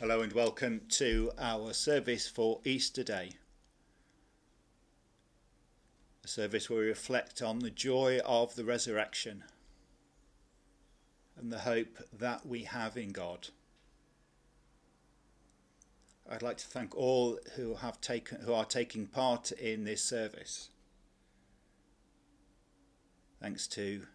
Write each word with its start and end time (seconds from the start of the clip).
Hello 0.00 0.22
and 0.22 0.32
welcome 0.32 0.80
to 0.88 1.30
our 1.38 1.74
service 1.74 2.26
for 2.26 2.60
Easter 2.64 3.02
Day. 3.02 3.32
A 6.24 6.26
service 6.26 6.70
where 6.70 6.78
we 6.78 6.86
reflect 6.86 7.42
on 7.42 7.58
the 7.58 7.68
joy 7.68 8.18
of 8.24 8.54
the 8.54 8.64
resurrection 8.64 9.44
and 11.38 11.52
the 11.52 11.58
hope 11.58 11.98
that 12.18 12.46
we 12.46 12.62
have 12.62 12.96
in 12.96 13.10
God. 13.10 13.48
I'd 16.30 16.40
like 16.40 16.56
to 16.56 16.66
thank 16.66 16.96
all 16.96 17.38
who 17.56 17.74
have 17.74 18.00
taken 18.00 18.40
who 18.40 18.54
are 18.54 18.64
taking 18.64 19.06
part 19.06 19.52
in 19.52 19.84
this 19.84 20.02
service. 20.02 20.70
Thanks 23.38 23.66
to 23.66 24.06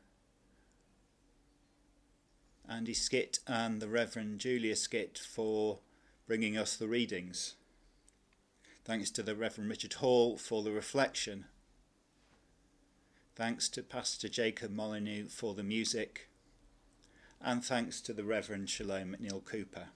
Andy 2.70 2.94
Skitt 2.94 3.40
and 3.48 3.82
the 3.82 3.88
Reverend 3.88 4.40
Julia 4.40 4.76
Skitt 4.76 5.18
for 5.18 5.80
bringing 6.28 6.58
us 6.58 6.76
the 6.76 6.88
readings. 6.88 7.56
Thanks 8.84 9.12
to 9.12 9.24
the 9.24 9.36
Reverend 9.36 9.70
Richard 9.70 9.94
Hall 9.94 10.38
for 10.38 10.64
the 10.64 10.72
reflection. 10.72 11.46
Thanks 13.36 13.68
to 13.70 13.84
Pastor 13.84 14.30
Jacob 14.30 14.72
Molyneux 14.72 15.28
for 15.28 15.54
the 15.54 15.64
music. 15.64 16.30
And 17.42 17.64
thanks 17.64 18.02
to 18.02 18.14
the 18.14 18.24
Reverend 18.24 18.70
Shalom 18.70 19.16
McNeil 19.16 19.44
Cooper 19.44 19.88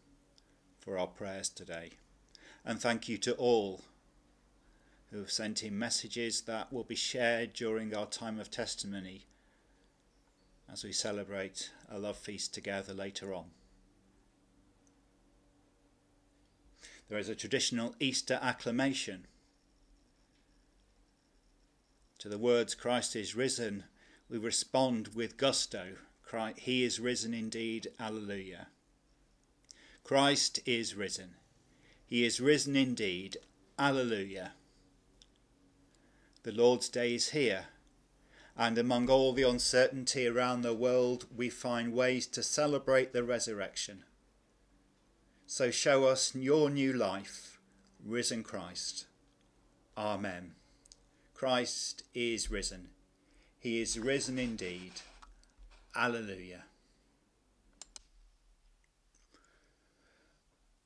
for 0.80 0.98
our 0.98 1.08
prayers 1.08 1.50
today. 1.50 1.92
And 2.66 2.82
thank 2.82 3.08
you 3.08 3.18
to 3.20 3.34
all 3.36 3.82
who 5.12 5.20
have 5.20 5.32
sent 5.32 5.64
in 5.64 5.78
messages 5.78 6.42
that 6.42 6.72
will 6.72 6.84
be 6.84 6.96
shared 6.96 7.54
during 7.54 7.96
our 7.96 8.06
time 8.06 8.40
of 8.40 8.52
testimony 8.52 9.26
as 10.72 10.84
we 10.84 10.92
celebrate 10.92 11.72
a 11.90 11.98
love 11.98 12.18
feast 12.18 12.54
together 12.54 12.94
later 12.94 13.34
on. 13.34 13.46
There 17.08 17.18
is 17.18 17.30
a 17.30 17.36
traditional 17.36 17.96
Easter 18.00 18.40
acclamation. 18.42 19.26
To 22.20 22.30
the 22.30 22.38
words 22.38 22.76
Christ 22.76 23.16
is 23.16 23.36
risen, 23.36 23.86
we 24.30 24.38
respond 24.38 25.10
with 25.16 25.38
gusto. 25.38 25.96
He 26.58 26.84
is 26.84 27.00
risen 27.00 27.34
indeed, 27.34 27.88
Alleluia. 28.00 28.68
Christ 30.04 30.60
is 30.66 30.94
risen. 30.94 31.36
He 32.06 32.24
is 32.24 32.40
risen 32.40 32.76
indeed, 32.76 33.38
Alleluia. 33.80 34.52
The 36.44 36.52
Lord's 36.52 36.90
day 36.90 37.16
is 37.16 37.30
here 37.30 37.66
and 38.60 38.78
among 38.78 39.10
all 39.10 39.32
the 39.32 39.44
uncertainty 39.44 40.28
around 40.28 40.62
the 40.62 40.74
world, 40.74 41.26
we 41.34 41.50
find 41.50 41.94
ways 41.94 42.28
to 42.28 42.44
celebrate 42.44 43.14
the 43.14 43.24
resurrection. 43.24 44.04
So 45.48 45.72
show 45.72 46.04
us 46.04 46.36
your 46.36 46.70
new 46.70 46.92
life, 46.92 47.58
risen 48.06 48.44
Christ. 48.44 49.06
Amen. 49.98 50.56
Christ 51.34 52.04
is 52.14 52.52
risen. 52.52 52.90
He 53.58 53.82
is 53.82 53.98
risen 53.98 54.38
indeed. 54.38 54.92
Alleluia. 55.96 56.66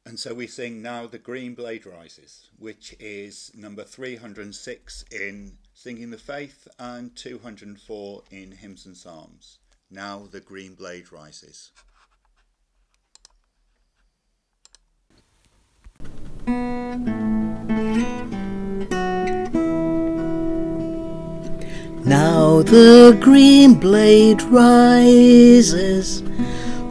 And 0.06 0.20
so 0.20 0.36
we 0.36 0.46
sing 0.46 0.84
now 0.84 1.08
The 1.08 1.18
Green 1.18 1.56
Blade 1.56 1.88
Rises, 1.88 2.52
which 2.60 2.96
is 3.00 3.52
number 3.56 3.84
306 3.84 5.06
in 5.12 5.58
Singing 5.84 6.12
the 6.12 6.18
Faith 6.18 6.66
and 6.80 7.14
204 7.14 8.24
in 8.32 8.54
Hymns 8.54 8.86
and 8.86 8.96
Psalms. 8.96 9.60
Now 9.92 10.30
the 10.32 10.40
Green 10.40 10.76
Blade 10.76 11.12
Rises. 11.12 11.72
Now 22.06 22.62
the 22.62 23.18
green 23.22 23.74
blade 23.74 24.42
rises 24.44 26.22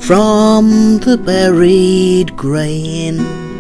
from 0.01 0.99
the 0.99 1.17
buried 1.17 2.37
grain. 2.37 3.52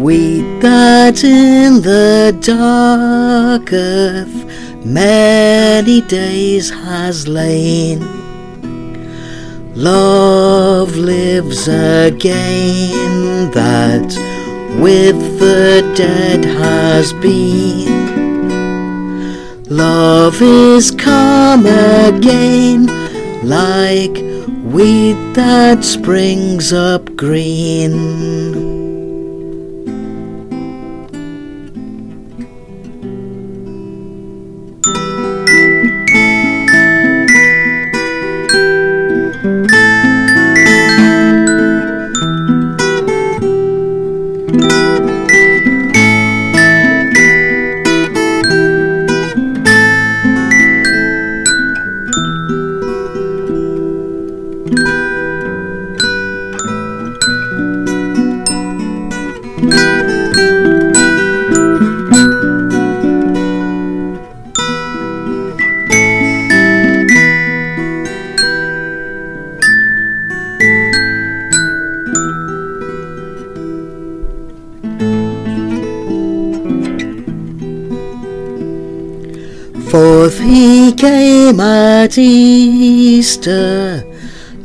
Wheat 0.00 0.60
that 0.62 1.22
in 1.24 1.82
the 1.82 2.34
dark 2.40 3.70
earth 3.70 4.46
many 4.82 6.00
days 6.00 6.70
has 6.70 7.28
lain. 7.28 8.00
Love 9.74 10.96
lives 10.96 11.68
again 11.68 13.50
that 13.50 14.08
with 14.80 15.38
the 15.38 15.92
dead 15.94 16.46
has 16.46 17.12
been. 17.12 18.08
Love 19.64 20.40
is 20.40 20.90
come 20.92 21.66
again 21.66 22.86
like 23.46 24.16
weed 24.64 25.34
that 25.34 25.84
springs 25.84 26.72
up 26.72 27.14
green. 27.16 28.79
Came 81.50 81.60
at 81.60 82.16
Easter 82.16 84.04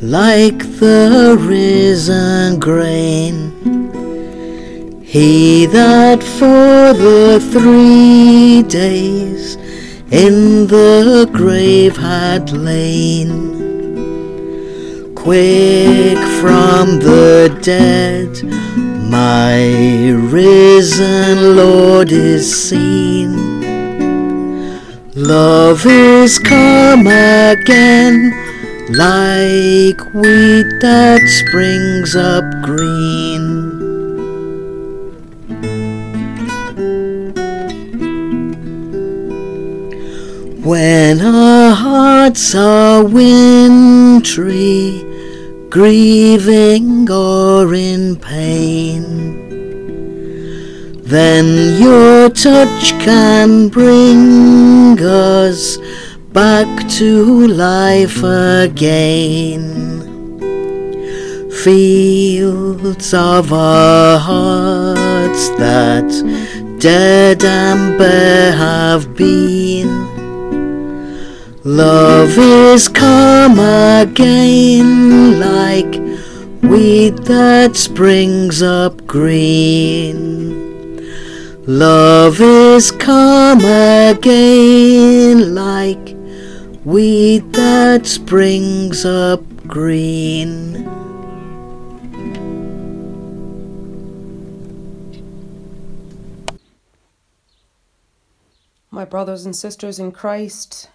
like 0.02 0.60
the 0.80 1.36
risen 1.40 2.60
grain. 2.60 3.52
He 5.04 5.66
that 5.68 6.22
for 6.22 6.94
the 6.94 7.40
three 7.52 8.62
days 8.64 9.56
in 10.12 10.68
the 10.68 11.28
grave 11.32 11.98
had 11.98 12.52
lain, 12.52 13.56
quick 15.16 16.20
from 16.40 17.00
the 17.00 17.58
dead, 17.64 18.44
my 19.10 20.10
risen 20.30 21.56
Lord 21.56 22.12
is 22.12 22.46
seen. 22.70 23.55
Love 25.28 25.88
is 25.88 26.38
come 26.38 27.08
again, 27.08 28.30
like 28.90 30.00
wheat 30.14 30.70
that 30.82 31.20
springs 31.26 32.16
up 32.16 32.44
green. 32.62 33.82
When 40.64 41.22
our 41.22 41.74
hearts 41.74 42.54
are 42.54 43.04
wintry, 43.04 45.04
grieving 45.72 47.10
or 47.10 47.74
in 47.74 48.18
pain, 48.18 49.15
then 51.06 51.80
your 51.80 52.30
touch 52.30 52.90
can 53.00 53.70
bring 53.70 54.98
us 55.00 55.78
back 56.34 56.90
to 56.90 57.48
life 57.48 58.24
again. 58.24 59.84
Fields 61.64 63.14
of 63.14 63.54
our 63.54 64.18
hearts 64.18 65.50
that 65.60 66.10
dead 66.80 67.44
and 67.44 68.00
bare 68.00 68.52
have 68.52 69.16
been. 69.16 70.06
Love 71.64 72.36
is 72.38 72.88
come 72.88 73.60
again 73.60 75.40
like 75.40 75.94
weed 76.64 77.18
that 77.20 77.76
springs 77.76 78.64
up 78.64 79.06
green. 79.06 80.55
Love 81.68 82.40
is 82.42 82.92
come 82.92 83.58
again 83.60 85.56
like 85.56 86.16
weed 86.86 87.52
that 87.54 88.06
springs 88.06 89.04
up 89.04 89.42
green. 89.66 90.86
My 98.92 99.04
brothers 99.04 99.44
and 99.44 99.56
sisters 99.56 99.98
in 99.98 100.12
Christ, 100.12 100.92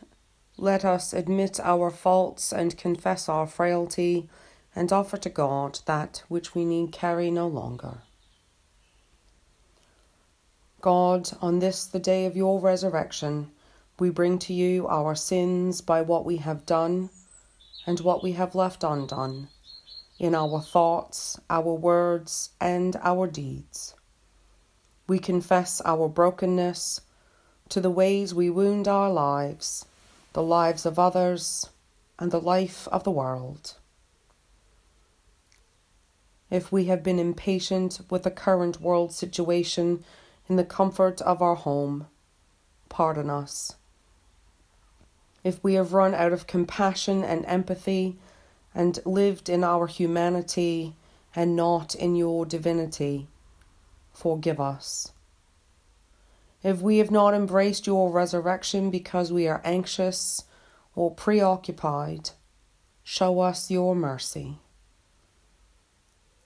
let 0.56 0.84
us 0.84 1.12
admit 1.12 1.58
our 1.58 1.90
faults 1.90 2.52
and 2.52 2.78
confess 2.78 3.28
our 3.28 3.48
frailty 3.48 4.30
and 4.76 4.92
offer 4.92 5.16
to 5.16 5.30
God 5.30 5.80
that 5.86 6.22
which 6.28 6.54
we 6.54 6.64
need 6.64 6.92
carry 6.92 7.28
no 7.28 7.48
longer. 7.48 8.02
God, 10.80 11.30
on 11.42 11.58
this, 11.58 11.84
the 11.84 11.98
day 11.98 12.26
of 12.26 12.36
your 12.36 12.60
resurrection, 12.60 13.50
we 13.98 14.10
bring 14.10 14.38
to 14.40 14.54
you 14.54 14.88
our 14.88 15.14
sins 15.14 15.80
by 15.80 16.02
what 16.02 16.24
we 16.24 16.38
have 16.38 16.64
done 16.64 17.10
and 17.86 18.00
what 18.00 18.22
we 18.22 18.32
have 18.32 18.54
left 18.54 18.82
undone, 18.82 19.48
in 20.18 20.34
our 20.34 20.60
thoughts, 20.60 21.38
our 21.50 21.74
words, 21.74 22.50
and 22.60 22.96
our 23.02 23.26
deeds. 23.26 23.94
We 25.06 25.18
confess 25.18 25.82
our 25.84 26.08
brokenness 26.08 27.00
to 27.68 27.80
the 27.80 27.90
ways 27.90 28.34
we 28.34 28.48
wound 28.50 28.88
our 28.88 29.10
lives, 29.10 29.84
the 30.32 30.42
lives 30.42 30.86
of 30.86 30.98
others, 30.98 31.68
and 32.18 32.30
the 32.30 32.40
life 32.40 32.88
of 32.88 33.04
the 33.04 33.10
world 33.10 33.74
if 36.50 36.72
we 36.72 36.86
have 36.86 37.02
been 37.02 37.18
impatient 37.18 38.00
with 38.10 38.24
the 38.24 38.30
current 38.30 38.80
world 38.80 39.12
situation 39.12 40.04
in 40.50 40.56
the 40.56 40.64
comfort 40.64 41.22
of 41.22 41.40
our 41.40 41.54
home. 41.54 42.08
Pardon 42.88 43.30
us. 43.30 43.76
If 45.44 45.62
we 45.62 45.74
have 45.74 45.92
run 45.92 46.12
out 46.12 46.32
of 46.32 46.48
compassion 46.48 47.22
and 47.22 47.46
empathy 47.46 48.18
and 48.74 48.98
lived 49.06 49.48
in 49.48 49.62
our 49.62 49.86
humanity 49.86 50.96
and 51.36 51.54
not 51.54 51.94
in 51.94 52.16
your 52.16 52.44
divinity, 52.44 53.28
forgive 54.12 54.60
us. 54.60 55.12
If 56.64 56.82
we 56.82 56.98
have 56.98 57.12
not 57.12 57.32
embraced 57.32 57.86
your 57.86 58.10
resurrection 58.10 58.90
because 58.90 59.32
we 59.32 59.46
are 59.46 59.62
anxious 59.64 60.44
or 60.96 61.12
preoccupied, 61.14 62.30
show 63.04 63.38
us 63.38 63.70
your 63.70 63.94
mercy 63.94 64.58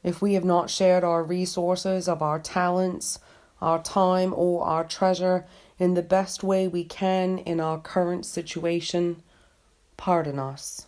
if 0.04 0.20
we 0.20 0.34
have 0.34 0.44
not 0.44 0.70
shared 0.70 1.02
our 1.02 1.24
resources 1.24 2.06
of 2.08 2.22
our 2.22 2.38
talents, 2.38 3.18
our 3.60 3.82
time, 3.82 4.32
or 4.34 4.64
our 4.64 4.84
treasure 4.84 5.46
in 5.78 5.94
the 5.94 6.02
best 6.02 6.42
way 6.42 6.68
we 6.68 6.84
can 6.84 7.38
in 7.38 7.60
our 7.60 7.78
current 7.78 8.26
situation, 8.26 9.22
pardon 9.96 10.38
us. 10.38 10.86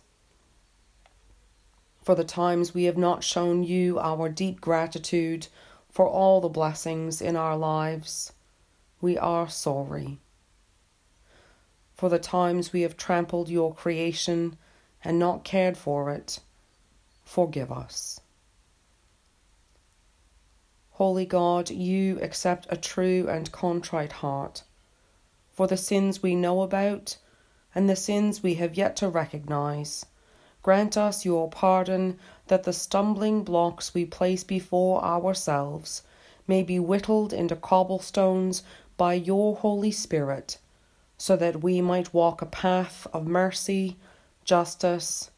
For 2.01 2.15
the 2.15 2.23
times 2.23 2.73
we 2.73 2.85
have 2.85 2.97
not 2.97 3.23
shown 3.23 3.63
you 3.63 3.99
our 3.99 4.29
deep 4.29 4.61
gratitude 4.61 5.47
for 5.89 6.07
all 6.07 6.39
the 6.39 6.47
blessings 6.47 7.21
in 7.21 7.35
our 7.35 7.57
lives, 7.57 8.31
we 9.01 9.17
are 9.17 9.49
sorry. 9.49 10.19
For 11.95 12.09
the 12.09 12.19
times 12.19 12.71
we 12.71 12.83
have 12.83 12.95
trampled 12.95 13.49
your 13.49 13.73
creation 13.73 14.57
and 15.03 15.17
not 15.19 15.43
cared 15.43 15.77
for 15.77 16.11
it, 16.11 16.39
forgive 17.25 17.71
us. 17.71 18.21
Holy 20.97 21.27
God, 21.27 21.69
you 21.69 22.19
accept 22.21 22.65
a 22.71 22.75
true 22.75 23.27
and 23.29 23.51
contrite 23.51 24.13
heart. 24.13 24.63
For 25.51 25.67
the 25.67 25.77
sins 25.77 26.23
we 26.23 26.33
know 26.33 26.63
about 26.63 27.17
and 27.75 27.87
the 27.87 27.95
sins 27.95 28.41
we 28.41 28.55
have 28.55 28.73
yet 28.73 28.95
to 28.95 29.07
recognize, 29.07 30.07
grant 30.63 30.97
us 30.97 31.23
your 31.23 31.51
pardon 31.51 32.17
that 32.47 32.63
the 32.63 32.73
stumbling 32.73 33.43
blocks 33.43 33.93
we 33.93 34.05
place 34.05 34.43
before 34.43 35.05
ourselves 35.05 36.01
may 36.47 36.63
be 36.63 36.79
whittled 36.79 37.31
into 37.31 37.55
cobblestones 37.55 38.63
by 38.97 39.13
your 39.13 39.55
Holy 39.57 39.91
Spirit, 39.91 40.57
so 41.15 41.35
that 41.35 41.61
we 41.61 41.79
might 41.79 42.11
walk 42.11 42.41
a 42.41 42.47
path 42.47 43.05
of 43.13 43.27
mercy, 43.27 43.97
justice, 44.43 45.29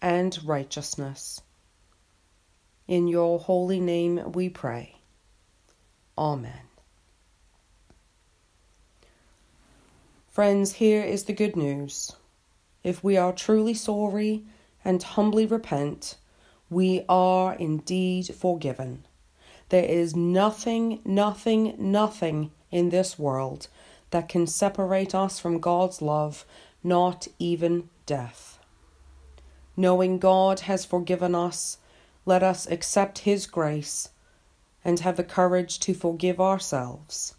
and 0.00 0.38
righteousness. 0.44 1.40
In 2.86 3.08
your 3.08 3.40
holy 3.40 3.80
name 3.80 4.30
we 4.30 4.48
pray. 4.48 4.97
Amen. 6.18 6.62
Friends, 10.26 10.72
here 10.74 11.02
is 11.02 11.24
the 11.24 11.32
good 11.32 11.54
news. 11.54 12.16
If 12.82 13.04
we 13.04 13.16
are 13.16 13.32
truly 13.32 13.72
sorry 13.72 14.44
and 14.84 15.00
humbly 15.00 15.46
repent, 15.46 16.16
we 16.68 17.04
are 17.08 17.54
indeed 17.54 18.34
forgiven. 18.34 19.04
There 19.68 19.84
is 19.84 20.16
nothing, 20.16 21.00
nothing, 21.04 21.76
nothing 21.78 22.50
in 22.72 22.88
this 22.88 23.16
world 23.16 23.68
that 24.10 24.28
can 24.28 24.48
separate 24.48 25.14
us 25.14 25.38
from 25.38 25.60
God's 25.60 26.02
love, 26.02 26.44
not 26.82 27.28
even 27.38 27.90
death. 28.06 28.58
Knowing 29.76 30.18
God 30.18 30.60
has 30.60 30.84
forgiven 30.84 31.36
us, 31.36 31.78
let 32.26 32.42
us 32.42 32.66
accept 32.66 33.18
His 33.18 33.46
grace 33.46 34.08
and 34.84 35.00
have 35.00 35.16
the 35.16 35.24
courage 35.24 35.78
to 35.80 35.94
forgive 35.94 36.40
ourselves. 36.40 37.34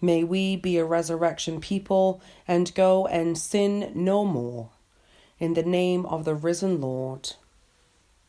May 0.00 0.22
we 0.22 0.56
be 0.56 0.76
a 0.76 0.84
resurrection 0.84 1.60
people 1.60 2.20
and 2.46 2.74
go 2.74 3.06
and 3.06 3.38
sin 3.38 3.92
no 3.94 4.24
more. 4.24 4.70
In 5.38 5.54
the 5.54 5.62
name 5.62 6.04
of 6.06 6.24
the 6.24 6.34
risen 6.34 6.80
Lord. 6.80 7.32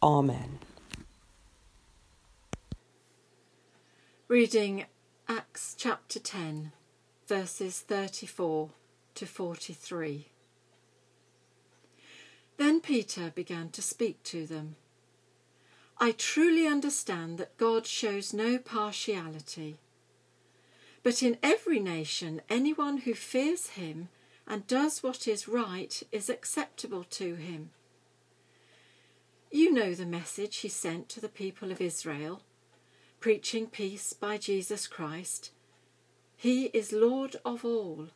Amen. 0.02 0.60
Reading 4.28 4.86
Acts 5.28 5.76
chapter 5.78 6.20
10, 6.20 6.72
verses 7.28 7.80
34 7.82 8.70
to 9.16 9.26
43. 9.26 10.28
Then 12.58 12.80
Peter 12.80 13.32
began 13.36 13.70
to 13.70 13.82
speak 13.82 14.24
to 14.24 14.46
them. 14.46 14.78
I 15.98 16.12
truly 16.12 16.68
understand 16.68 17.38
that 17.38 17.58
God 17.58 17.88
shows 17.88 18.34
no 18.34 18.58
partiality. 18.58 19.78
But 21.04 21.24
in 21.24 21.38
every 21.42 21.80
nation, 21.80 22.42
anyone 22.50 22.98
who 22.98 23.14
fears 23.14 23.70
him 23.70 24.10
and 24.48 24.68
does 24.68 25.02
what 25.02 25.28
is 25.28 25.48
right 25.48 26.04
is 26.12 26.30
acceptable 26.30 27.04
to 27.12 27.36
him. 27.36 27.72
You 29.52 29.72
know 29.72 29.94
the 29.94 30.06
message 30.06 30.58
he 30.58 30.68
sent 30.68 31.08
to 31.10 31.22
the 31.22 31.30
people 31.30 31.72
of 31.72 31.80
Israel, 31.80 32.42
preaching 33.20 33.68
peace 33.68 34.12
by 34.12 34.38
Jesus 34.38 34.88
Christ. 34.88 35.52
He 36.36 36.66
is 36.66 36.92
Lord 36.92 37.38
of 37.46 37.64
all. 37.64 38.10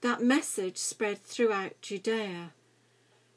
That 0.00 0.20
message 0.20 0.78
spread 0.78 1.22
throughout 1.22 1.80
Judea 1.80 2.52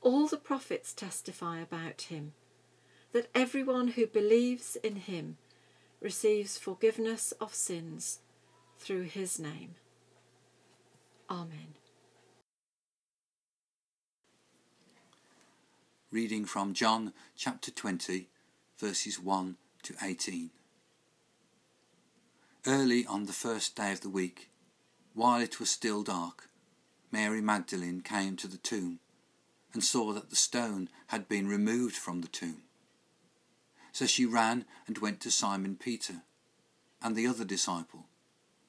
All 0.00 0.26
the 0.26 0.36
prophets 0.36 0.92
testify 0.92 1.58
about 1.58 2.02
him, 2.02 2.32
that 3.12 3.28
everyone 3.34 3.88
who 3.88 4.06
believes 4.06 4.76
in 4.76 4.96
him 4.96 5.36
receives 6.00 6.56
forgiveness 6.56 7.32
of 7.40 7.54
sins 7.54 8.20
through 8.78 9.02
his 9.02 9.38
name. 9.38 9.74
Amen. 11.28 11.74
Reading 16.10 16.44
from 16.46 16.72
John 16.72 17.12
chapter 17.36 17.70
20, 17.70 18.28
verses 18.78 19.20
1 19.20 19.56
to 19.82 19.94
18. 20.02 20.50
Early 22.66 23.04
on 23.04 23.26
the 23.26 23.32
first 23.32 23.76
day 23.76 23.92
of 23.92 24.00
the 24.00 24.08
week, 24.08 24.48
while 25.12 25.40
it 25.40 25.60
was 25.60 25.68
still 25.68 26.02
dark, 26.02 26.48
Mary 27.10 27.40
Magdalene 27.40 28.00
came 28.00 28.36
to 28.36 28.46
the 28.46 28.56
tomb 28.56 29.00
and 29.72 29.84
saw 29.84 30.12
that 30.12 30.30
the 30.30 30.36
stone 30.36 30.88
had 31.08 31.28
been 31.28 31.48
removed 31.48 31.96
from 31.96 32.20
the 32.20 32.28
tomb. 32.28 32.62
So 33.92 34.06
she 34.06 34.26
ran 34.26 34.64
and 34.86 34.98
went 34.98 35.20
to 35.20 35.30
Simon 35.30 35.76
Peter 35.76 36.22
and 37.02 37.14
the 37.14 37.26
other 37.26 37.44
disciple, 37.44 38.06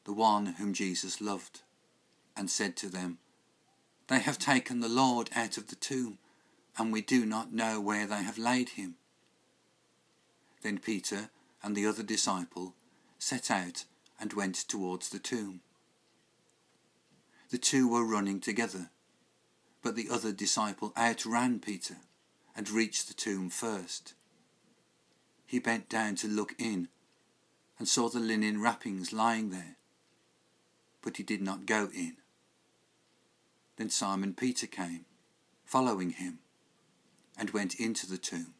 the 0.05 0.13
one 0.13 0.45
whom 0.57 0.73
Jesus 0.73 1.21
loved, 1.21 1.61
and 2.35 2.49
said 2.49 2.75
to 2.77 2.89
them, 2.89 3.19
They 4.07 4.19
have 4.19 4.39
taken 4.39 4.79
the 4.79 4.89
Lord 4.89 5.29
out 5.35 5.57
of 5.57 5.67
the 5.67 5.75
tomb 5.75 6.19
and 6.77 6.93
we 6.93 7.01
do 7.01 7.25
not 7.25 7.51
know 7.51 7.81
where 7.81 8.07
they 8.07 8.23
have 8.23 8.37
laid 8.37 8.69
him. 8.69 8.95
Then 10.61 10.77
Peter 10.79 11.29
and 11.61 11.75
the 11.75 11.85
other 11.85 12.03
disciple 12.03 12.73
set 13.17 13.51
out 13.51 13.83
and 14.19 14.33
went 14.33 14.55
towards 14.55 15.09
the 15.09 15.19
tomb. 15.19 15.61
The 17.49 17.57
two 17.57 17.89
were 17.89 18.05
running 18.05 18.39
together, 18.39 18.89
but 19.81 19.95
the 19.95 20.09
other 20.09 20.31
disciple 20.31 20.93
outran 20.97 21.59
Peter 21.59 21.97
and 22.55 22.69
reached 22.69 23.07
the 23.07 23.13
tomb 23.13 23.49
first. 23.49 24.13
He 25.45 25.59
bent 25.59 25.89
down 25.89 26.15
to 26.17 26.27
look 26.27 26.53
in 26.59 26.89
and 27.77 27.87
saw 27.87 28.09
the 28.09 28.19
linen 28.19 28.61
wrappings 28.61 29.13
lying 29.13 29.49
there, 29.49 29.77
but 31.01 31.17
he 31.17 31.23
did 31.23 31.41
not 31.41 31.65
go 31.65 31.89
in. 31.93 32.17
Then 33.77 33.89
Simon 33.89 34.33
Peter 34.33 34.67
came, 34.67 35.05
following 35.63 36.11
him 36.11 36.39
and 37.37 37.51
went 37.51 37.75
into 37.75 38.05
the 38.05 38.17
tomb. 38.17 38.53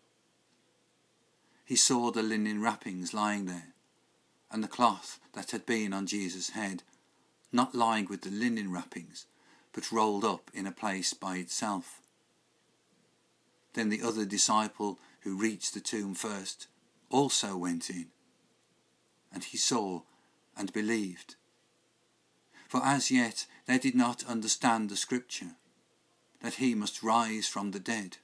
He 1.66 1.76
saw 1.76 2.10
the 2.10 2.24
linen 2.24 2.62
wrappings 2.62 3.14
lying 3.14 3.46
there, 3.46 3.74
and 4.50 4.64
the 4.64 4.68
cloth 4.70 5.20
that 5.34 5.52
had 5.52 5.66
been 5.66 5.94
on 5.94 6.08
Jesus' 6.08 6.52
head, 6.52 6.84
not 7.52 7.76
lying 7.76 8.08
with 8.10 8.22
the 8.22 8.32
linen 8.32 8.72
wrappings, 8.72 9.26
but 9.80 9.94
rolled 9.94 10.26
up 10.26 10.52
in 10.54 10.68
a 10.68 10.74
place 10.74 11.14
by 11.14 11.38
itself. 11.38 12.02
Then 13.76 13.88
the 13.88 14.02
other 14.02 14.26
disciple 14.26 15.00
who 15.22 15.38
reached 15.38 15.74
the 15.74 15.80
tomb 15.80 16.16
first 16.16 16.68
also 17.10 17.56
went 17.56 17.90
in, 17.90 18.08
and 19.34 19.42
he 19.42 19.56
saw 19.56 20.02
and 20.58 20.74
believed. 20.74 21.36
For 22.68 22.84
as 22.84 23.10
yet 23.10 23.46
they 23.68 23.78
did 23.78 23.96
not 23.96 24.26
understand 24.26 24.90
the 24.90 24.98
scripture, 24.98 25.56
that 26.42 26.56
he 26.56 26.76
must 26.76 27.02
rise 27.02 27.48
from 27.48 27.72
the 27.72 27.80
dead. 27.80 28.18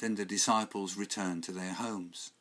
Then 0.00 0.16
the 0.16 0.26
disciples 0.26 0.98
returned 0.98 1.44
to 1.44 1.52
their 1.52 1.72
homes. 1.72 2.32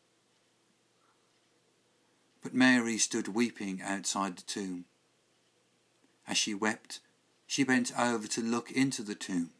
But 2.42 2.54
Mary 2.54 2.98
stood 2.98 3.30
weeping 3.30 3.82
outside 3.82 4.36
the 4.36 4.42
tomb. 4.42 4.84
As 6.28 6.38
she 6.38 6.54
wept, 6.54 7.00
she 7.54 7.64
bent 7.64 7.92
over 8.00 8.28
to 8.28 8.42
look 8.42 8.72
into 8.72 9.04
the 9.04 9.14
tomb, 9.14 9.52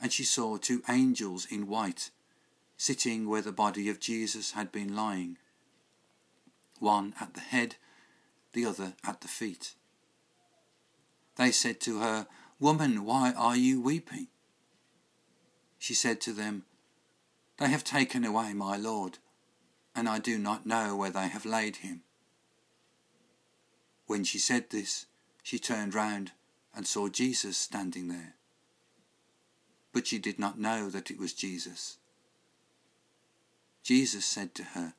and 0.00 0.12
she 0.12 0.22
saw 0.22 0.56
two 0.56 0.80
angels 0.88 1.44
in 1.50 1.66
white 1.66 2.10
sitting 2.76 3.28
where 3.28 3.42
the 3.42 3.50
body 3.50 3.88
of 3.88 3.98
Jesus 3.98 4.52
had 4.52 4.70
been 4.70 4.94
lying, 4.94 5.36
one 6.78 7.12
at 7.20 7.34
the 7.34 7.40
head, 7.40 7.74
the 8.52 8.64
other 8.64 8.92
at 9.02 9.22
the 9.22 9.26
feet. 9.26 9.74
They 11.34 11.50
said 11.50 11.80
to 11.80 11.98
her, 11.98 12.28
Woman, 12.60 13.04
why 13.04 13.32
are 13.32 13.56
you 13.56 13.80
weeping? 13.80 14.28
She 15.80 15.94
said 15.94 16.20
to 16.20 16.32
them, 16.32 16.62
they 17.58 17.70
have 17.70 17.82
taken 17.82 18.24
away 18.24 18.54
my 18.54 18.76
Lord, 18.76 19.18
and 19.96 20.08
I 20.08 20.20
do 20.20 20.38
not 20.38 20.64
know 20.64 20.94
where 20.94 21.10
they 21.10 21.26
have 21.26 21.44
laid 21.44 21.78
him. 21.78 22.02
When 24.06 24.22
she 24.22 24.38
said 24.38 24.70
this, 24.70 25.06
she 25.42 25.58
turned 25.58 25.92
round 25.92 26.30
and 26.76 26.86
saw 26.86 27.08
Jesus 27.08 27.56
standing 27.56 28.08
there. 28.08 28.34
But 29.92 30.06
she 30.06 30.18
did 30.18 30.38
not 30.38 30.58
know 30.58 30.90
that 30.90 31.10
it 31.10 31.18
was 31.18 31.32
Jesus. 31.32 31.98
Jesus 33.82 34.24
said 34.24 34.54
to 34.56 34.62
her, 34.62 34.94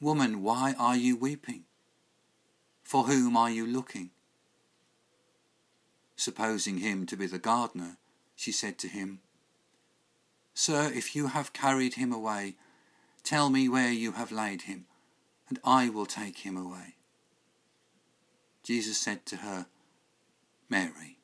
Woman, 0.00 0.42
why 0.42 0.74
are 0.78 0.96
you 0.96 1.16
weeping? 1.16 1.64
For 2.82 3.04
whom 3.04 3.36
are 3.36 3.50
you 3.50 3.66
looking? 3.66 4.10
Supposing 6.16 6.78
him 6.78 7.06
to 7.06 7.16
be 7.16 7.26
the 7.26 7.38
gardener, 7.38 7.96
she 8.36 8.52
said 8.52 8.78
to 8.78 8.88
him, 8.88 9.20
Sir, 10.54 10.90
if 10.94 11.16
you 11.16 11.28
have 11.28 11.52
carried 11.52 11.94
him 11.94 12.12
away, 12.12 12.56
tell 13.22 13.50
me 13.50 13.68
where 13.68 13.92
you 13.92 14.12
have 14.12 14.32
laid 14.32 14.62
him, 14.62 14.86
and 15.48 15.58
I 15.64 15.88
will 15.88 16.06
take 16.06 16.38
him 16.38 16.56
away. 16.56 16.96
Jesus 18.62 18.98
said 18.98 19.24
to 19.26 19.36
her, 19.36 19.66
Mary. 20.70 21.18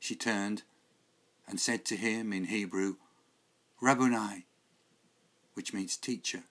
She 0.00 0.16
turned 0.16 0.62
and 1.46 1.60
said 1.60 1.84
to 1.86 1.96
him 1.96 2.32
in 2.32 2.44
Hebrew, 2.44 2.96
Rabboni, 3.80 4.46
which 5.54 5.72
means 5.72 5.96
teacher. 5.96 6.44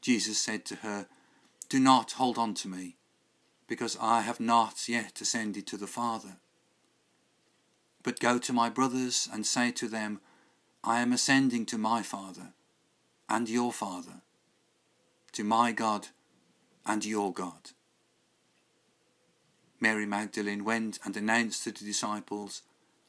Jesus 0.00 0.38
said 0.38 0.64
to 0.66 0.76
her, 0.76 1.06
Do 1.68 1.78
not 1.78 2.12
hold 2.12 2.38
on 2.38 2.54
to 2.54 2.68
me, 2.68 2.96
because 3.68 3.96
I 4.00 4.22
have 4.22 4.40
not 4.40 4.88
yet 4.88 5.20
ascended 5.20 5.66
to 5.68 5.76
the 5.76 5.86
Father. 5.86 6.36
But 8.02 8.20
go 8.20 8.38
to 8.38 8.52
my 8.52 8.68
brothers 8.68 9.28
and 9.32 9.46
say 9.46 9.70
to 9.72 9.88
them, 9.88 10.20
I 10.82 11.00
am 11.00 11.12
ascending 11.12 11.66
to 11.66 11.78
my 11.78 12.02
Father 12.02 12.52
and 13.28 13.48
your 13.48 13.72
Father, 13.72 14.20
to 15.32 15.44
my 15.44 15.72
God 15.72 16.08
and 16.84 17.04
your 17.04 17.32
God. 17.32 17.70
Mary 19.80 20.06
Magdalene 20.06 20.64
went 20.64 20.98
and 21.04 21.16
announced 21.16 21.64
to 21.64 21.72
the 21.72 21.84
disciples, 21.84 22.62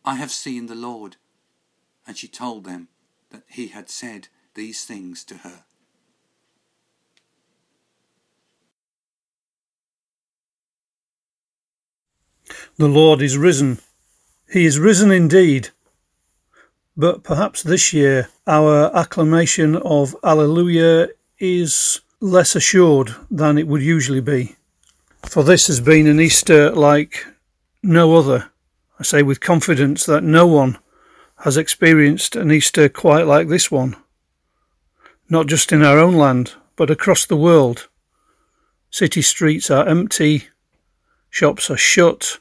I 0.03 0.15
have 0.15 0.31
seen 0.31 0.67
the 0.67 0.75
Lord. 0.75 1.15
And 2.07 2.17
she 2.17 2.27
told 2.27 2.63
them 2.63 2.89
that 3.31 3.43
he 3.50 3.67
had 3.67 3.89
said 3.89 4.27
these 4.53 4.86
things 4.86 5.24
to 5.25 5.38
her. 5.38 5.63
The 12.77 12.88
Lord 12.88 13.22
is 13.22 13.38
risen. 13.38 13.79
He 14.50 14.65
is 14.65 14.79
risen 14.79 15.12
indeed. 15.12 15.69
But 16.98 17.24
perhaps 17.24 17.63
this 17.63 17.93
year 17.93 18.29
our 18.45 18.95
acclamation 18.95 19.75
of 19.77 20.15
Alleluia 20.24 21.07
is 21.39 22.01
less 22.19 22.55
assured 22.55 23.15
than 23.31 23.57
it 23.57 23.67
would 23.67 23.81
usually 23.81 24.22
be. 24.22 24.55
For 25.27 25.44
this 25.44 25.67
has 25.67 25.82
been 25.82 26.08
an 26.08 26.20
Easter 26.20 26.72
like 26.72 27.25
no 27.84 28.15
other. 28.15 28.51
I 29.00 29.03
say 29.03 29.24
with 29.24 29.39
confidence 29.39 30.05
that 30.05 30.24
no 30.24 30.48
one 30.48 30.77
has 31.39 31.58
experienced 31.58 32.36
an 32.36 32.51
Easter 32.51 32.88
quite 32.88 33.27
like 33.27 33.48
this 33.48 33.70
one. 33.70 33.96
Not 35.29 35.48
just 35.48 35.72
in 35.72 35.84
our 35.84 36.00
own 36.00 36.15
land, 36.15 36.53
but 36.75 36.89
across 36.89 37.25
the 37.25 37.36
world. 37.36 37.89
City 38.89 39.22
streets 39.22 39.70
are 39.70 39.88
empty, 39.88 40.46
shops 41.29 41.70
are 41.70 41.77
shut, 41.77 42.39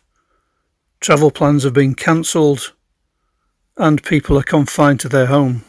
Travel 1.04 1.30
plans 1.30 1.64
have 1.64 1.74
been 1.74 1.94
cancelled 1.94 2.72
and 3.76 4.02
people 4.02 4.38
are 4.38 4.42
confined 4.42 5.00
to 5.00 5.08
their 5.10 5.26
home. 5.26 5.62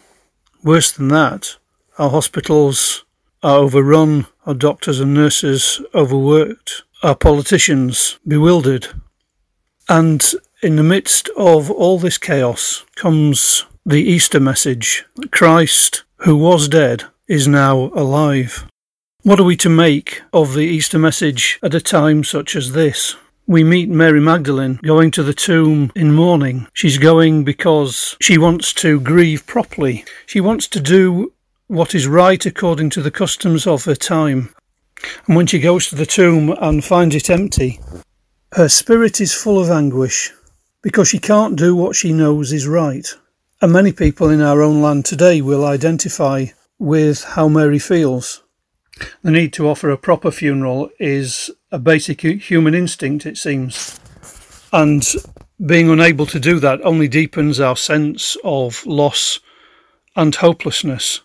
Worse 0.63 0.93
than 0.93 1.09
that, 1.09 1.57
our 1.97 2.09
hospitals 2.09 3.03
are 3.43 3.57
overrun, 3.57 4.27
our 4.45 4.53
doctors 4.53 5.01
and 5.01 5.13
nurses 5.13 5.81
overworked, 5.93 6.83
our 7.03 7.15
politicians 7.15 8.19
bewildered. 8.27 8.87
And 9.87 10.23
in 10.61 10.75
the 10.75 10.83
midst 10.83 11.29
of 11.37 11.69
all 11.69 11.99
this 11.99 12.17
chaos 12.17 12.85
comes 12.95 13.65
the 13.85 14.03
Easter 14.03 14.39
message 14.39 15.05
Christ, 15.31 16.03
who 16.17 16.35
was 16.35 16.67
dead, 16.67 17.03
is 17.27 17.47
now 17.47 17.91
alive. 17.93 18.67
What 19.23 19.39
are 19.39 19.43
we 19.43 19.57
to 19.57 19.69
make 19.69 20.21
of 20.33 20.53
the 20.53 20.61
Easter 20.61 20.99
message 20.99 21.59
at 21.61 21.73
a 21.73 21.81
time 21.81 22.23
such 22.23 22.55
as 22.55 22.71
this? 22.71 23.15
we 23.47 23.63
meet 23.63 23.89
Mary 23.89 24.19
Magdalene 24.19 24.79
going 24.83 25.11
to 25.11 25.23
the 25.23 25.33
tomb 25.33 25.91
in 25.95 26.13
mourning. 26.13 26.67
She's 26.73 26.97
going 26.97 27.43
because 27.43 28.17
she 28.19 28.37
wants 28.37 28.73
to 28.75 28.99
grieve 28.99 29.45
properly. 29.45 30.03
She 30.25 30.41
wants 30.41 30.67
to 30.69 30.79
do 30.79 31.31
what 31.67 31.93
is 31.93 32.07
right 32.07 32.43
according 32.45 32.89
to 32.91 33.01
the 33.01 33.11
customs 33.11 33.67
of 33.67 33.85
her 33.85 33.95
time. 33.95 34.53
And 35.27 35.35
when 35.35 35.47
she 35.47 35.59
goes 35.59 35.87
to 35.87 35.95
the 35.95 36.05
tomb 36.05 36.55
and 36.59 36.83
finds 36.83 37.15
it 37.15 37.29
empty, 37.29 37.79
her 38.53 38.69
spirit 38.69 39.19
is 39.19 39.33
full 39.33 39.59
of 39.59 39.69
anguish 39.69 40.31
because 40.81 41.09
she 41.09 41.19
can't 41.19 41.57
do 41.57 41.75
what 41.75 41.95
she 41.95 42.13
knows 42.13 42.53
is 42.53 42.67
right. 42.67 43.07
And 43.61 43.71
many 43.71 43.91
people 43.91 44.29
in 44.29 44.41
our 44.41 44.61
own 44.61 44.81
land 44.81 45.05
today 45.05 45.41
will 45.41 45.65
identify 45.65 46.47
with 46.77 47.23
how 47.23 47.47
Mary 47.47 47.79
feels. 47.79 48.43
The 49.23 49.31
need 49.31 49.51
to 49.53 49.67
offer 49.67 49.89
a 49.89 49.97
proper 49.97 50.31
funeral 50.31 50.89
is 50.99 51.51
a 51.71 51.79
basic 51.79 52.21
human 52.21 52.73
instinct, 52.73 53.25
it 53.25 53.37
seems. 53.37 53.99
And 54.71 55.05
being 55.65 55.89
unable 55.89 56.25
to 56.27 56.39
do 56.39 56.59
that 56.59 56.81
only 56.83 57.07
deepens 57.07 57.59
our 57.59 57.75
sense 57.75 58.37
of 58.43 58.85
loss 58.85 59.39
and 60.15 60.35
hopelessness. 60.35 61.21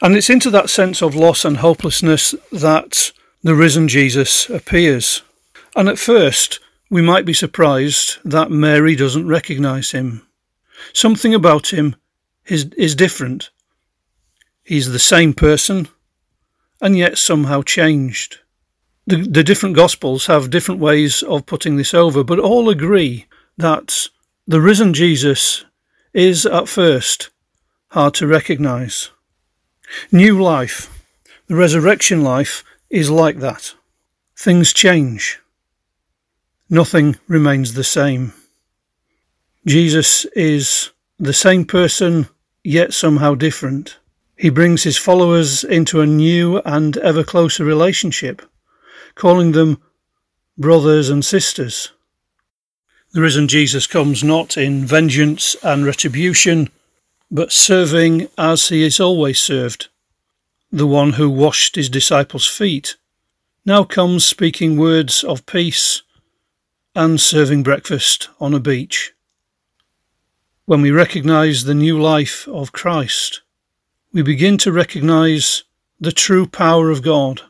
And 0.00 0.16
it's 0.16 0.30
into 0.30 0.50
that 0.50 0.70
sense 0.70 1.02
of 1.02 1.14
loss 1.14 1.44
and 1.44 1.58
hopelessness 1.58 2.34
that 2.52 3.12
the 3.42 3.54
risen 3.54 3.88
Jesus 3.88 4.48
appears. 4.48 5.22
And 5.76 5.88
at 5.88 5.98
first, 5.98 6.60
we 6.90 7.02
might 7.02 7.24
be 7.24 7.32
surprised 7.32 8.18
that 8.24 8.50
Mary 8.50 8.94
doesn't 8.94 9.26
recognize 9.26 9.90
him. 9.90 10.26
Something 10.92 11.34
about 11.34 11.72
him 11.72 11.96
is, 12.46 12.66
is 12.76 12.94
different. 12.94 13.50
He's 14.62 14.92
the 14.92 14.98
same 14.98 15.34
person, 15.34 15.88
and 16.80 16.96
yet 16.96 17.18
somehow 17.18 17.62
changed. 17.62 18.38
The, 19.06 19.16
the 19.16 19.44
different 19.44 19.76
Gospels 19.76 20.26
have 20.26 20.50
different 20.50 20.80
ways 20.80 21.22
of 21.22 21.46
putting 21.46 21.76
this 21.76 21.92
over, 21.92 22.24
but 22.24 22.38
all 22.38 22.70
agree 22.70 23.26
that 23.58 24.08
the 24.46 24.60
risen 24.60 24.94
Jesus 24.94 25.64
is 26.12 26.46
at 26.46 26.68
first 26.68 27.30
hard 27.88 28.14
to 28.14 28.26
recognize. 28.26 29.10
New 30.12 30.42
life, 30.42 30.90
the 31.46 31.56
resurrection 31.56 32.22
life, 32.22 32.64
is 32.90 33.10
like 33.10 33.38
that. 33.38 33.74
Things 34.36 34.72
change. 34.72 35.40
Nothing 36.70 37.16
remains 37.28 37.74
the 37.74 37.84
same. 37.84 38.32
Jesus 39.66 40.24
is 40.36 40.90
the 41.18 41.32
same 41.32 41.64
person, 41.64 42.28
yet 42.62 42.92
somehow 42.92 43.34
different. 43.34 43.98
He 44.36 44.50
brings 44.50 44.82
his 44.82 44.96
followers 44.96 45.64
into 45.64 46.00
a 46.00 46.06
new 46.06 46.58
and 46.64 46.96
ever 46.98 47.22
closer 47.22 47.64
relationship, 47.64 48.42
calling 49.14 49.52
them 49.52 49.80
brothers 50.58 51.08
and 51.08 51.24
sisters. 51.24 51.92
The 53.12 53.20
risen 53.20 53.46
Jesus 53.46 53.86
comes 53.86 54.24
not 54.24 54.56
in 54.56 54.84
vengeance 54.84 55.54
and 55.62 55.86
retribution, 55.86 56.68
but 57.30 57.52
serving 57.52 58.28
as 58.36 58.68
he 58.68 58.82
is 58.82 59.00
always 59.00 59.40
served. 59.40 59.88
The 60.70 60.86
one 60.86 61.12
who 61.12 61.30
washed 61.30 61.76
his 61.76 61.88
disciples' 61.88 62.46
feet 62.46 62.96
now 63.64 63.84
comes 63.84 64.24
speaking 64.24 64.76
words 64.76 65.24
of 65.24 65.46
peace 65.46 66.02
and 66.94 67.20
serving 67.20 67.62
breakfast 67.62 68.28
on 68.40 68.54
a 68.54 68.60
beach. 68.60 69.12
When 70.66 70.80
we 70.80 70.90
recognize 70.90 71.64
the 71.64 71.74
new 71.74 72.00
life 72.00 72.48
of 72.48 72.72
Christ, 72.72 73.42
we 74.12 74.22
begin 74.22 74.58
to 74.58 74.72
recognize 74.72 75.64
the 76.00 76.12
true 76.12 76.46
power 76.46 76.90
of 76.90 77.02
God 77.02 77.42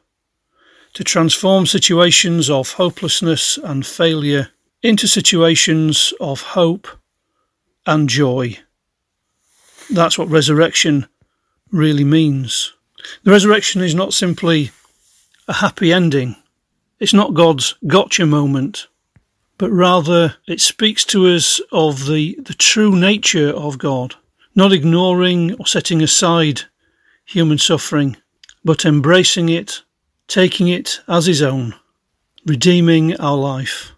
to 0.94 1.04
transform 1.04 1.66
situations 1.66 2.48
of 2.48 2.72
hopelessness 2.72 3.58
and 3.58 3.84
failure 3.84 4.48
into 4.82 5.06
situations 5.06 6.14
of 6.20 6.40
hope 6.40 6.88
and 7.86 8.08
joy. 8.08 8.58
That's 9.90 10.18
what 10.18 10.28
resurrection 10.28 11.06
really 11.70 12.04
means. 12.04 12.72
The 13.22 13.30
resurrection 13.30 13.82
is 13.82 13.94
not 13.94 14.14
simply 14.14 14.70
a 15.48 15.54
happy 15.54 15.92
ending. 15.92 16.36
It's 17.00 17.12
not 17.12 17.34
God's 17.34 17.74
gotcha 17.86 18.24
moment 18.24 18.86
but 19.58 19.70
rather 19.70 20.36
it 20.46 20.60
speaks 20.60 21.04
to 21.04 21.26
us 21.26 21.60
of 21.70 22.06
the, 22.06 22.36
the 22.44 22.54
true 22.54 22.94
nature 22.94 23.50
of 23.50 23.78
God, 23.78 24.16
not 24.54 24.72
ignoring 24.72 25.54
or 25.54 25.66
setting 25.66 26.02
aside 26.02 26.62
human 27.24 27.58
suffering, 27.58 28.16
but 28.64 28.85
embracing 28.85 29.48
it, 29.48 29.82
taking 30.26 30.68
it 30.68 31.00
as 31.09 31.26
his 31.26 31.42
own, 31.42 31.74
redeeming 32.46 33.16
our 33.20 33.37
life, 33.37 33.92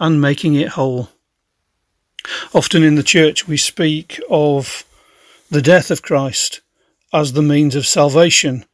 and 0.00 0.20
making 0.20 0.54
it 0.54 0.68
whole. 0.68 1.10
Often 2.54 2.82
in 2.82 2.94
the 2.94 3.02
church 3.02 3.46
we 3.46 3.56
speak 3.56 4.20
of 4.30 4.84
the 5.54 5.62
death 5.62 5.92
of 5.92 6.02
Christ 6.02 6.62
as 7.12 7.32
the 7.32 7.40
means 7.40 7.76
of 7.76 7.86
salvation, 7.86 8.64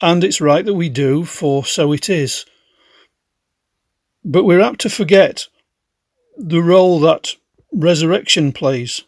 and 0.00 0.24
it's 0.24 0.40
right 0.40 0.64
that 0.64 0.74
we 0.74 0.88
do, 0.88 1.24
for 1.24 1.64
so 1.64 1.92
it 1.92 2.10
is. 2.10 2.44
But 4.24 4.42
we're 4.42 4.60
apt 4.60 4.80
to 4.80 4.90
forget 4.90 5.46
the 6.36 6.60
role 6.60 6.98
that 6.98 7.36
resurrection 7.72 8.50
plays. 8.50 9.02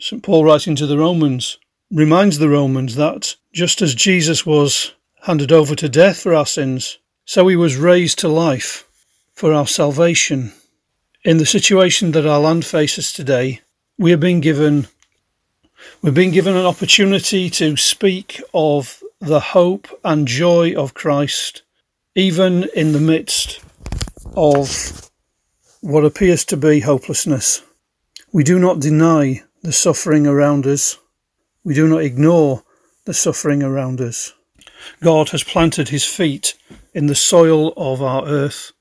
St. 0.00 0.22
Paul, 0.22 0.42
writing 0.42 0.74
to 0.76 0.86
the 0.86 0.96
Romans, 0.96 1.58
reminds 1.90 2.38
the 2.38 2.48
Romans 2.48 2.94
that 2.94 3.36
just 3.52 3.82
as 3.82 3.94
Jesus 3.94 4.46
was 4.46 4.94
handed 5.24 5.52
over 5.52 5.74
to 5.74 5.88
death 5.90 6.22
for 6.22 6.34
our 6.34 6.46
sins, 6.46 6.96
so 7.26 7.46
he 7.46 7.56
was 7.56 7.76
raised 7.76 8.18
to 8.20 8.28
life 8.28 8.88
for 9.34 9.52
our 9.52 9.66
salvation. 9.66 10.54
In 11.26 11.36
the 11.36 11.44
situation 11.44 12.12
that 12.12 12.26
our 12.26 12.40
land 12.40 12.64
faces 12.64 13.12
today, 13.12 13.60
we 13.98 14.14
are 14.14 14.16
being 14.16 14.40
given 14.40 14.88
we're 16.02 16.12
been 16.12 16.30
given 16.30 16.56
an 16.56 16.66
opportunity 16.66 17.50
to 17.50 17.76
speak 17.76 18.42
of 18.54 19.02
the 19.20 19.40
hope 19.40 19.88
and 20.04 20.26
joy 20.26 20.74
of 20.74 20.94
Christ, 20.94 21.62
even 22.14 22.64
in 22.74 22.92
the 22.92 23.00
midst 23.00 23.62
of 24.34 25.10
what 25.80 26.04
appears 26.04 26.44
to 26.46 26.56
be 26.56 26.80
hopelessness. 26.80 27.62
We 28.32 28.44
do 28.44 28.58
not 28.58 28.80
deny 28.80 29.42
the 29.62 29.72
suffering 29.72 30.26
around 30.26 30.66
us. 30.66 30.98
We 31.64 31.74
do 31.74 31.86
not 31.86 32.02
ignore 32.02 32.62
the 33.04 33.14
suffering 33.14 33.62
around 33.62 34.00
us. 34.00 34.32
God 35.02 35.30
has 35.30 35.44
planted 35.44 35.88
his 35.88 36.04
feet 36.04 36.54
in 36.94 37.06
the 37.06 37.14
soil 37.14 37.72
of 37.76 38.02
our 38.02 38.26
earth 38.26 38.72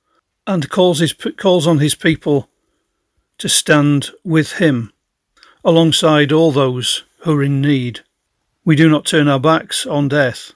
and 0.48 0.70
calls, 0.70 1.00
his, 1.00 1.14
calls 1.14 1.68
on 1.68 1.80
his 1.80 1.96
people 1.96 2.50
to 3.38 3.50
stand 3.50 4.12
with 4.24 4.54
him 4.54 4.94
alongside 5.64 6.32
all 6.32 6.52
those 6.52 7.04
who 7.20 7.34
are 7.34 7.44
in 7.44 7.62
need. 7.62 8.02
We 8.64 8.76
do 8.76 8.90
not 8.90 9.06
turn 9.06 9.28
our 9.28 9.40
backs 9.40 9.86
on 9.86 10.08
death, 10.08 10.54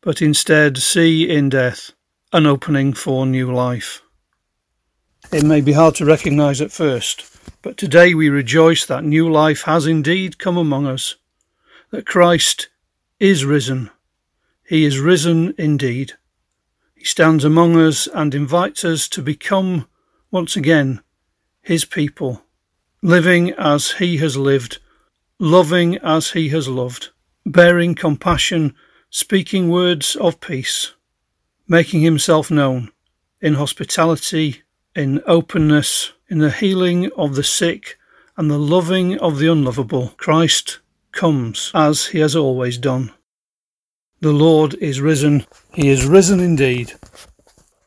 but 0.00 0.20
instead 0.20 0.78
see 0.78 1.28
in 1.28 1.48
death 1.48 1.92
an 2.32 2.46
opening 2.46 2.92
for 2.92 3.26
new 3.26 3.52
life. 3.52 4.02
It 5.32 5.44
may 5.44 5.60
be 5.60 5.72
hard 5.72 5.94
to 5.96 6.04
recognize 6.04 6.60
at 6.60 6.72
first, 6.72 7.24
but 7.62 7.76
today 7.76 8.14
we 8.14 8.28
rejoice 8.28 8.84
that 8.86 9.04
new 9.04 9.30
life 9.30 9.62
has 9.62 9.86
indeed 9.86 10.38
come 10.38 10.56
among 10.56 10.86
us, 10.86 11.16
that 11.90 12.06
Christ 12.06 12.68
is 13.20 13.44
risen. 13.44 13.90
He 14.66 14.84
is 14.84 14.98
risen 14.98 15.54
indeed. 15.56 16.14
He 16.94 17.04
stands 17.04 17.44
among 17.44 17.76
us 17.76 18.06
and 18.06 18.34
invites 18.34 18.84
us 18.84 19.08
to 19.10 19.22
become 19.22 19.86
once 20.30 20.56
again 20.56 21.02
his 21.62 21.84
people, 21.84 22.42
living 23.02 23.50
as 23.58 23.92
he 23.92 24.16
has 24.18 24.36
lived, 24.36 24.78
loving 25.38 25.98
as 25.98 26.30
he 26.30 26.48
has 26.50 26.68
loved, 26.68 27.10
bearing 27.44 27.94
compassion, 27.94 28.74
speaking 29.10 29.68
words 29.68 30.16
of 30.16 30.40
peace, 30.40 30.92
making 31.68 32.00
himself 32.00 32.50
known 32.50 32.90
in 33.40 33.54
hospitality 33.54 34.62
in 34.94 35.22
openness, 35.26 36.12
in 36.28 36.38
the 36.38 36.50
healing 36.50 37.10
of 37.16 37.34
the 37.34 37.42
sick 37.42 37.98
and 38.36 38.50
the 38.50 38.58
loving 38.58 39.18
of 39.18 39.38
the 39.38 39.50
unlovable, 39.50 40.08
Christ 40.16 40.78
comes 41.12 41.70
as 41.74 42.06
he 42.06 42.20
has 42.20 42.34
always 42.34 42.78
done. 42.78 43.12
The 44.20 44.32
Lord 44.32 44.74
is 44.74 45.00
risen. 45.00 45.46
He 45.74 45.88
is 45.88 46.06
risen 46.06 46.40
indeed. 46.40 46.94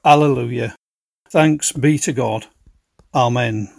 Alleluia. 0.03 0.75
Thanks 1.29 1.71
be 1.71 1.97
to 1.99 2.13
God. 2.13 2.45
Amen. 3.13 3.74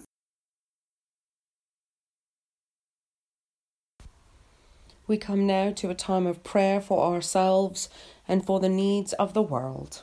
We 5.07 5.17
come 5.17 5.47
now 5.47 5.71
to 5.73 5.91
a 5.91 5.95
time 5.95 6.27
of 6.27 6.45
prayer 6.45 6.81
for 6.81 7.15
ourselves 7.15 7.89
and 8.27 8.45
for 8.45 8.61
the 8.61 8.69
needs 8.69 9.13
of 9.15 9.35
the 9.35 9.43
world. 9.43 10.03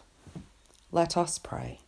Let 0.92 1.18
us 1.18 1.38
pray 1.38 1.80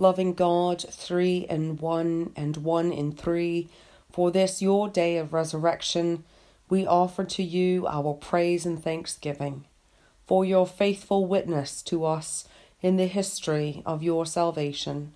loving 0.00 0.32
God, 0.32 0.82
three 0.90 1.46
in 1.50 1.76
one 1.76 2.32
and 2.34 2.56
one 2.56 2.90
in 2.90 3.12
three, 3.12 3.68
for 4.10 4.30
this 4.30 4.62
your 4.62 4.88
day 4.88 5.18
of 5.18 5.32
resurrection, 5.32 6.24
we 6.68 6.86
offer 6.86 7.22
to 7.24 7.42
you 7.42 7.86
our 7.86 8.14
praise 8.14 8.64
and 8.64 8.82
thanksgiving 8.82 9.66
for 10.26 10.44
your 10.44 10.66
faithful 10.66 11.26
witness 11.26 11.82
to 11.82 12.04
us 12.04 12.48
in 12.80 12.96
the 12.96 13.06
history 13.06 13.82
of 13.84 14.02
your 14.02 14.24
salvation. 14.24 15.12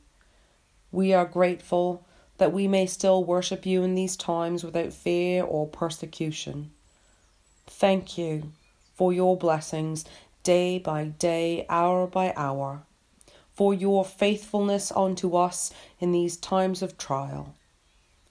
We 0.93 1.15
are 1.15 1.25
grateful 1.25 2.05
that 2.38 2.53
we 2.53 2.66
may 2.68 2.87
still 2.87 3.25
worship 3.25 3.64
you 3.64 3.83
in 3.83 3.94
these 3.94 4.16
times 4.16 4.64
without 4.64 4.92
fear 4.92 5.44
or 5.44 5.66
persecution. 5.66 6.70
Thank 7.66 8.18
you 8.18 8.53
for 8.94 9.12
your 9.12 9.37
blessings 9.37 10.05
day 10.42 10.79
by 10.79 11.05
day, 11.05 11.64
hour 11.68 12.07
by 12.07 12.33
hour 12.37 12.83
for 13.55 13.73
your 13.73 14.05
faithfulness 14.05 14.92
unto 14.94 15.37
us 15.37 15.73
in 16.01 16.11
these 16.11 16.37
times 16.37 16.83
of 16.83 16.99
trial, 16.99 17.55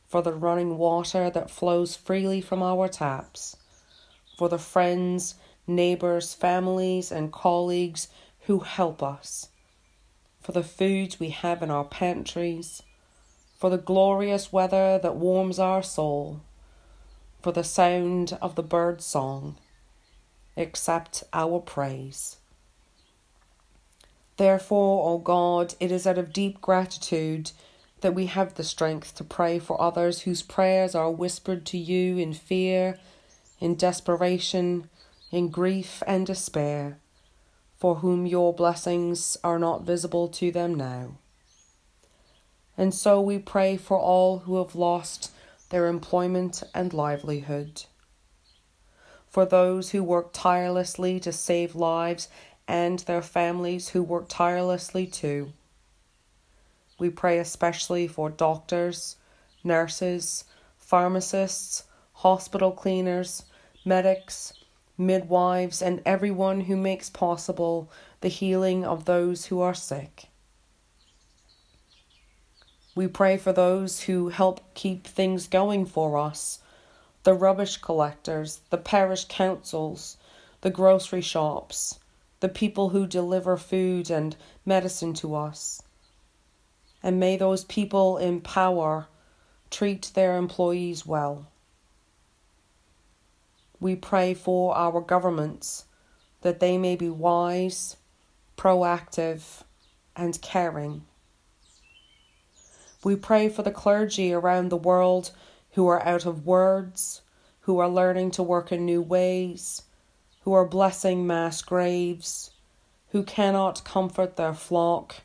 for 0.07 0.21
the 0.21 0.33
running 0.33 0.77
water 0.77 1.29
that 1.29 1.49
flows 1.49 1.95
freely 1.95 2.41
from 2.41 2.61
our 2.61 2.89
taps, 2.89 3.55
for 4.37 4.49
the 4.49 4.57
friends, 4.57 5.35
neighbours, 5.65 6.33
families, 6.33 7.09
and 7.11 7.31
colleagues 7.31 8.09
who 8.41 8.59
help 8.59 9.01
us, 9.01 9.47
for 10.41 10.51
the 10.51 10.63
foods 10.63 11.19
we 11.19 11.29
have 11.29 11.63
in 11.63 11.71
our 11.71 11.85
pantries, 11.85 12.83
for 13.63 13.69
the 13.69 13.77
glorious 13.77 14.51
weather 14.51 14.99
that 15.01 15.15
warms 15.15 15.57
our 15.57 15.81
soul, 15.81 16.41
for 17.41 17.53
the 17.53 17.63
sound 17.63 18.37
of 18.41 18.55
the 18.55 18.61
bird's 18.61 19.05
song. 19.05 19.55
Accept 20.57 21.23
our 21.31 21.61
praise. 21.61 22.39
Therefore, 24.35 25.09
O 25.09 25.17
God, 25.17 25.75
it 25.79 25.93
is 25.93 26.05
out 26.05 26.17
of 26.17 26.33
deep 26.33 26.59
gratitude 26.59 27.53
that 28.01 28.13
we 28.13 28.25
have 28.25 28.55
the 28.55 28.65
strength 28.65 29.15
to 29.15 29.23
pray 29.23 29.59
for 29.59 29.79
others 29.79 30.23
whose 30.23 30.43
prayers 30.43 30.93
are 30.93 31.09
whispered 31.09 31.65
to 31.67 31.77
you 31.77 32.17
in 32.17 32.33
fear, 32.33 32.99
in 33.61 33.75
desperation, 33.75 34.89
in 35.31 35.47
grief 35.47 36.03
and 36.05 36.27
despair, 36.27 36.97
for 37.77 37.95
whom 37.95 38.25
your 38.25 38.53
blessings 38.53 39.37
are 39.41 39.57
not 39.57 39.85
visible 39.85 40.27
to 40.27 40.51
them 40.51 40.75
now. 40.75 41.13
And 42.77 42.93
so 42.93 43.21
we 43.21 43.37
pray 43.39 43.77
for 43.77 43.97
all 43.97 44.39
who 44.39 44.57
have 44.57 44.75
lost 44.75 45.31
their 45.69 45.87
employment 45.87 46.63
and 46.73 46.93
livelihood, 46.93 47.85
for 49.29 49.45
those 49.45 49.91
who 49.91 50.03
work 50.03 50.31
tirelessly 50.33 51.19
to 51.19 51.31
save 51.31 51.75
lives 51.75 52.27
and 52.67 52.99
their 52.99 53.21
families 53.21 53.89
who 53.89 54.01
work 54.03 54.25
tirelessly 54.29 55.05
too. 55.05 55.53
We 56.99 57.09
pray 57.09 57.39
especially 57.39 58.07
for 58.07 58.29
doctors, 58.29 59.17
nurses, 59.63 60.45
pharmacists, 60.77 61.83
hospital 62.13 62.71
cleaners, 62.71 63.43
medics, 63.83 64.53
midwives, 64.97 65.81
and 65.81 66.01
everyone 66.05 66.61
who 66.61 66.77
makes 66.77 67.09
possible 67.09 67.89
the 68.21 68.29
healing 68.29 68.85
of 68.85 69.05
those 69.05 69.45
who 69.45 69.59
are 69.59 69.73
sick. 69.73 70.29
We 72.95 73.07
pray 73.07 73.37
for 73.37 73.51
those 73.51 74.01
who 74.01 74.29
help 74.29 74.61
keep 74.75 75.07
things 75.07 75.47
going 75.47 75.85
for 75.85 76.17
us 76.17 76.59
the 77.23 77.33
rubbish 77.33 77.77
collectors, 77.77 78.59
the 78.69 78.77
parish 78.77 79.25
councils, 79.25 80.17
the 80.59 80.69
grocery 80.69 81.21
shops, 81.21 81.99
the 82.41 82.49
people 82.49 82.89
who 82.89 83.07
deliver 83.07 83.55
food 83.55 84.11
and 84.11 84.35
medicine 84.65 85.13
to 85.13 85.33
us. 85.33 85.81
And 87.01 87.19
may 87.19 87.37
those 87.37 87.63
people 87.63 88.17
in 88.17 88.41
power 88.41 89.07
treat 89.71 90.11
their 90.13 90.35
employees 90.37 91.05
well. 91.05 91.47
We 93.79 93.95
pray 93.95 94.33
for 94.33 94.75
our 94.75 94.99
governments 95.01 95.85
that 96.41 96.59
they 96.59 96.77
may 96.77 96.97
be 96.97 97.09
wise, 97.09 97.95
proactive, 98.57 99.63
and 100.15 100.41
caring. 100.41 101.05
We 103.03 103.15
pray 103.15 103.49
for 103.49 103.63
the 103.63 103.71
clergy 103.71 104.31
around 104.31 104.69
the 104.69 104.77
world 104.77 105.31
who 105.71 105.87
are 105.87 106.01
out 106.05 106.25
of 106.25 106.45
words, 106.45 107.21
who 107.61 107.79
are 107.79 107.89
learning 107.89 108.31
to 108.31 108.43
work 108.43 108.71
in 108.71 108.85
new 108.85 109.01
ways, 109.01 109.83
who 110.41 110.53
are 110.53 110.65
blessing 110.65 111.27
mass 111.27 111.61
graves, 111.61 112.51
who 113.09 113.23
cannot 113.23 113.83
comfort 113.83 114.35
their 114.35 114.53
flock, 114.53 115.15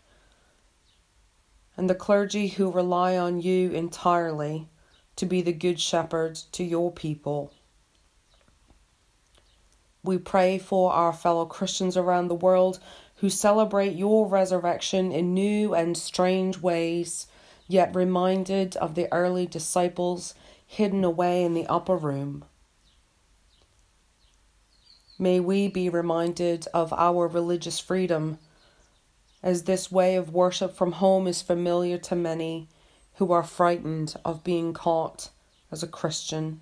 and 1.76 1.88
the 1.88 1.94
clergy 1.94 2.48
who 2.48 2.70
rely 2.70 3.16
on 3.16 3.40
you 3.40 3.70
entirely 3.70 4.68
to 5.14 5.26
be 5.26 5.40
the 5.42 5.52
good 5.52 5.80
shepherd 5.80 6.36
to 6.52 6.64
your 6.64 6.90
people. 6.90 7.52
We 10.02 10.18
pray 10.18 10.58
for 10.58 10.92
our 10.92 11.12
fellow 11.12 11.44
Christians 11.44 11.96
around 11.96 12.28
the 12.28 12.34
world 12.34 12.80
who 13.16 13.30
celebrate 13.30 13.94
your 13.94 14.26
resurrection 14.26 15.12
in 15.12 15.34
new 15.34 15.74
and 15.74 15.96
strange 15.96 16.58
ways, 16.58 17.26
yet 17.68 17.94
reminded 17.94 18.74
of 18.76 18.94
the 18.94 19.12
early 19.12 19.46
disciples 19.46 20.34
hidden 20.66 21.04
away 21.04 21.44
in 21.44 21.54
the 21.54 21.66
upper 21.66 21.96
room. 21.96 22.44
May 25.18 25.38
we 25.38 25.68
be 25.68 25.88
reminded 25.88 26.66
of 26.72 26.92
our 26.92 27.28
religious 27.28 27.78
freedom, 27.78 28.38
as 29.42 29.64
this 29.64 29.92
way 29.92 30.16
of 30.16 30.32
worship 30.32 30.74
from 30.74 30.92
home 30.92 31.26
is 31.26 31.42
familiar 31.42 31.98
to 31.98 32.16
many 32.16 32.68
who 33.14 33.32
are 33.32 33.42
frightened 33.42 34.14
of 34.24 34.44
being 34.44 34.72
caught 34.72 35.30
as 35.70 35.82
a 35.82 35.88
Christian. 35.88 36.60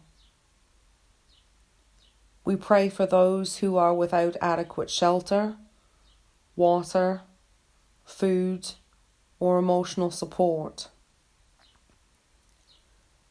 We 2.45 2.57
pray 2.57 2.89
for 2.89 3.07
those 3.07 3.59
who 3.59 3.77
are 3.77 3.95
without 3.95 4.37
adequate 4.41 4.89
shelter, 4.89 5.57
water, 6.55 7.23
food, 8.05 8.71
or 9.39 9.59
emotional 9.59 10.11
support. 10.11 10.89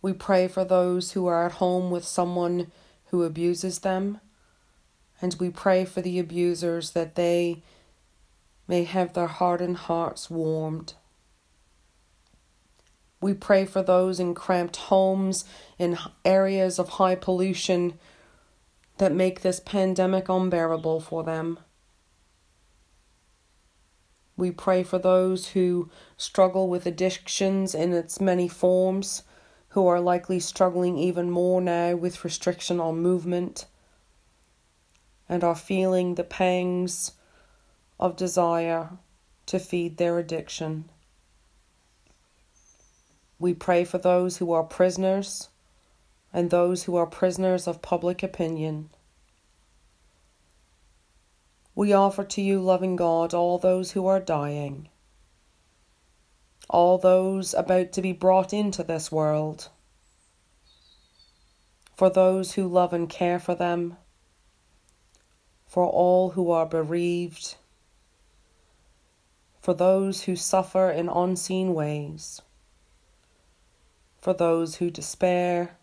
We 0.05 0.13
pray 0.13 0.47
for 0.47 0.63
those 0.63 1.13
who 1.13 1.25
are 1.25 1.47
at 1.47 1.53
home 1.53 1.89
with 1.89 2.05
someone 2.05 2.71
who 3.05 3.23
abuses 3.23 3.79
them 3.79 4.19
and 5.19 5.35
we 5.39 5.49
pray 5.49 5.83
for 5.83 6.03
the 6.03 6.19
abusers 6.19 6.91
that 6.91 7.15
they 7.15 7.63
may 8.67 8.83
have 8.83 9.13
their 9.13 9.25
hardened 9.25 9.77
hearts 9.77 10.29
warmed. 10.29 10.93
We 13.19 13.33
pray 13.33 13.65
for 13.65 13.81
those 13.81 14.19
in 14.19 14.35
cramped 14.35 14.75
homes, 14.75 15.43
in 15.79 15.97
areas 16.23 16.77
of 16.77 16.89
high 16.89 17.15
pollution 17.15 17.97
that 18.99 19.11
make 19.11 19.41
this 19.41 19.59
pandemic 19.59 20.29
unbearable 20.29 20.99
for 20.99 21.23
them. 21.23 21.57
We 24.37 24.51
pray 24.51 24.83
for 24.83 24.99
those 24.99 25.47
who 25.47 25.89
struggle 26.15 26.67
with 26.67 26.85
addictions 26.85 27.73
in 27.73 27.91
its 27.91 28.21
many 28.21 28.47
forms, 28.47 29.23
who 29.75 29.87
are 29.87 29.99
likely 29.99 30.39
struggling 30.39 30.97
even 30.97 31.29
more 31.29 31.59
now 31.59 31.93
with 31.93 32.23
restriction 32.23 32.79
on 32.79 32.97
movement 32.97 33.65
and 35.27 35.43
are 35.43 35.53
feeling 35.53 36.15
the 36.15 36.23
pangs 36.23 37.11
of 37.99 38.15
desire 38.15 38.91
to 39.45 39.59
feed 39.59 39.97
their 39.97 40.17
addiction. 40.17 40.85
We 43.37 43.53
pray 43.53 43.83
for 43.83 43.97
those 43.97 44.37
who 44.37 44.53
are 44.53 44.63
prisoners 44.63 45.49
and 46.31 46.51
those 46.51 46.83
who 46.83 46.95
are 46.95 47.05
prisoners 47.05 47.67
of 47.67 47.81
public 47.81 48.23
opinion. 48.23 48.89
We 51.75 51.91
offer 51.91 52.23
to 52.23 52.41
you, 52.41 52.61
loving 52.61 52.95
God, 52.95 53.33
all 53.33 53.57
those 53.57 53.91
who 53.91 54.07
are 54.07 54.21
dying, 54.21 54.87
all 56.69 56.97
those 56.97 57.53
about 57.53 57.91
to 57.93 58.01
be 58.01 58.11
brought 58.11 58.53
into 58.53 58.83
this 58.83 59.11
world, 59.11 59.69
for 61.95 62.09
those 62.09 62.53
who 62.53 62.67
love 62.67 62.93
and 62.93 63.09
care 63.09 63.39
for 63.39 63.55
them 63.55 63.97
for 65.75 65.85
all 65.85 66.29
who 66.29 66.51
are 66.51 66.65
bereaved, 66.65 67.55
for 69.59 69.73
those 69.73 70.23
who 70.23 70.33
suffer 70.33 70.89
in 70.89 71.09
unseen 71.09 71.73
ways, 71.73 72.41
for 74.21 74.33
those 74.33 74.75
who 74.75 74.89
despair, 74.89 75.75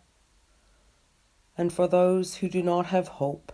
and 1.55 1.71
for 1.71 1.87
those 1.87 2.37
who 2.37 2.49
do 2.49 2.63
not 2.63 2.87
have 2.87 3.07
hope. 3.07 3.51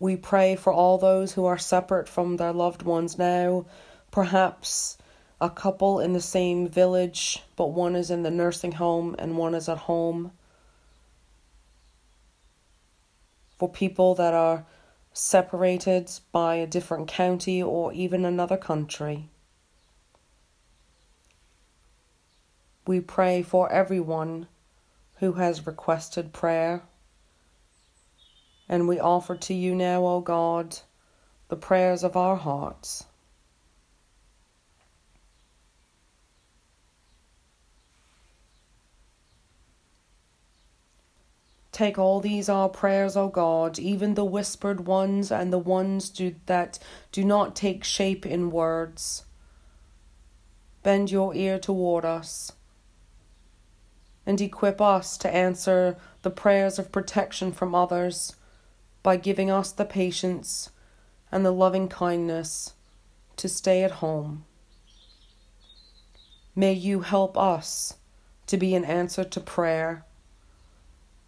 We 0.00 0.16
pray 0.16 0.56
for 0.56 0.72
all 0.72 0.98
those 0.98 1.34
who 1.34 1.44
are 1.44 1.58
separate 1.58 2.08
from 2.08 2.36
their 2.36 2.52
loved 2.52 2.82
ones 2.82 3.16
now, 3.16 3.66
perhaps 4.10 4.98
a 5.40 5.48
couple 5.48 6.00
in 6.00 6.12
the 6.12 6.20
same 6.20 6.66
village, 6.66 7.44
but 7.54 7.68
one 7.68 7.94
is 7.94 8.10
in 8.10 8.24
the 8.24 8.30
nursing 8.30 8.72
home 8.72 9.14
and 9.18 9.38
one 9.38 9.54
is 9.54 9.68
at 9.68 9.78
home. 9.78 10.32
for 13.60 13.68
people 13.68 14.14
that 14.14 14.32
are 14.32 14.64
separated 15.12 16.10
by 16.32 16.54
a 16.54 16.66
different 16.66 17.06
county 17.06 17.62
or 17.62 17.92
even 17.92 18.24
another 18.24 18.56
country. 18.56 19.28
We 22.86 23.00
pray 23.00 23.42
for 23.42 23.70
everyone 23.70 24.46
who 25.16 25.34
has 25.34 25.66
requested 25.66 26.32
prayer. 26.32 26.84
And 28.70 28.86
we 28.86 29.00
offer 29.00 29.34
to 29.34 29.52
you 29.52 29.74
now, 29.74 30.06
O 30.06 30.20
God, 30.20 30.78
the 31.48 31.56
prayers 31.56 32.04
of 32.04 32.16
our 32.16 32.36
hearts. 32.36 33.04
Take 41.72 41.98
all 41.98 42.20
these 42.20 42.48
our 42.48 42.68
prayers, 42.68 43.16
O 43.16 43.26
God, 43.26 43.80
even 43.80 44.14
the 44.14 44.24
whispered 44.24 44.86
ones 44.86 45.32
and 45.32 45.52
the 45.52 45.58
ones 45.58 46.08
do, 46.08 46.36
that 46.46 46.78
do 47.10 47.24
not 47.24 47.56
take 47.56 47.82
shape 47.82 48.24
in 48.24 48.52
words. 48.52 49.24
Bend 50.84 51.10
your 51.10 51.34
ear 51.34 51.58
toward 51.58 52.04
us 52.04 52.52
and 54.24 54.40
equip 54.40 54.80
us 54.80 55.18
to 55.18 55.34
answer 55.34 55.96
the 56.22 56.30
prayers 56.30 56.78
of 56.78 56.92
protection 56.92 57.50
from 57.50 57.74
others 57.74 58.36
by 59.02 59.16
giving 59.16 59.50
us 59.50 59.72
the 59.72 59.84
patience 59.84 60.70
and 61.32 61.44
the 61.44 61.50
loving 61.50 61.88
kindness 61.88 62.74
to 63.36 63.48
stay 63.48 63.82
at 63.82 63.92
home. 63.92 64.44
May 66.54 66.72
you 66.72 67.00
help 67.00 67.38
us 67.38 67.94
to 68.46 68.56
be 68.56 68.74
an 68.74 68.84
answer 68.84 69.24
to 69.24 69.40
prayer, 69.40 70.04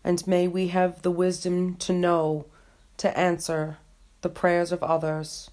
and 0.04 0.26
may 0.26 0.48
we 0.48 0.68
have 0.68 1.02
the 1.02 1.10
wisdom 1.10 1.76
to 1.76 1.92
know 1.92 2.46
to 2.98 3.16
answer 3.16 3.78
the 4.20 4.28
prayers 4.28 4.72
of 4.72 4.82
others 4.82 5.50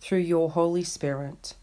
through 0.00 0.18
your 0.18 0.50
Holy 0.50 0.82
Spirit. 0.82 1.54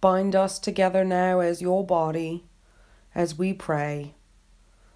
Bind 0.00 0.34
us 0.34 0.58
together 0.58 1.04
now 1.04 1.40
as 1.40 1.62
your 1.62 1.84
body 1.84 2.44
as 3.14 3.38
we 3.38 3.52
pray. 3.52 4.14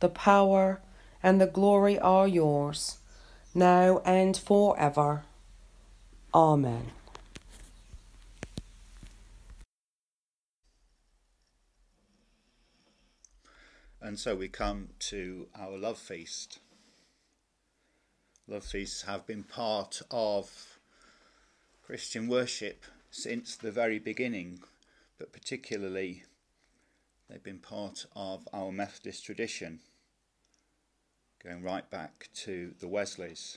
the 0.00 0.08
power, 0.08 0.80
and 1.22 1.40
the 1.40 1.46
glory 1.46 1.98
are 1.98 2.28
yours, 2.28 2.98
now 3.54 4.00
and 4.04 4.36
forever. 4.36 5.24
Amen. 6.34 6.92
And 14.00 14.18
so 14.18 14.36
we 14.36 14.48
come 14.48 14.90
to 15.00 15.48
our 15.58 15.76
love 15.76 15.98
feast. 15.98 16.60
Love 18.46 18.64
feasts 18.64 19.02
have 19.02 19.26
been 19.26 19.42
part 19.42 20.00
of 20.10 20.78
Christian 21.84 22.28
worship 22.28 22.84
since 23.10 23.56
the 23.56 23.72
very 23.72 23.98
beginning, 23.98 24.60
but 25.18 25.32
particularly 25.32 26.22
they've 27.28 27.42
been 27.42 27.58
part 27.58 28.06
of 28.14 28.48
our 28.52 28.70
Methodist 28.70 29.24
tradition, 29.24 29.80
going 31.48 31.62
right 31.62 31.88
back 31.88 32.28
to 32.34 32.74
the 32.78 32.88
Wesleys. 32.88 33.56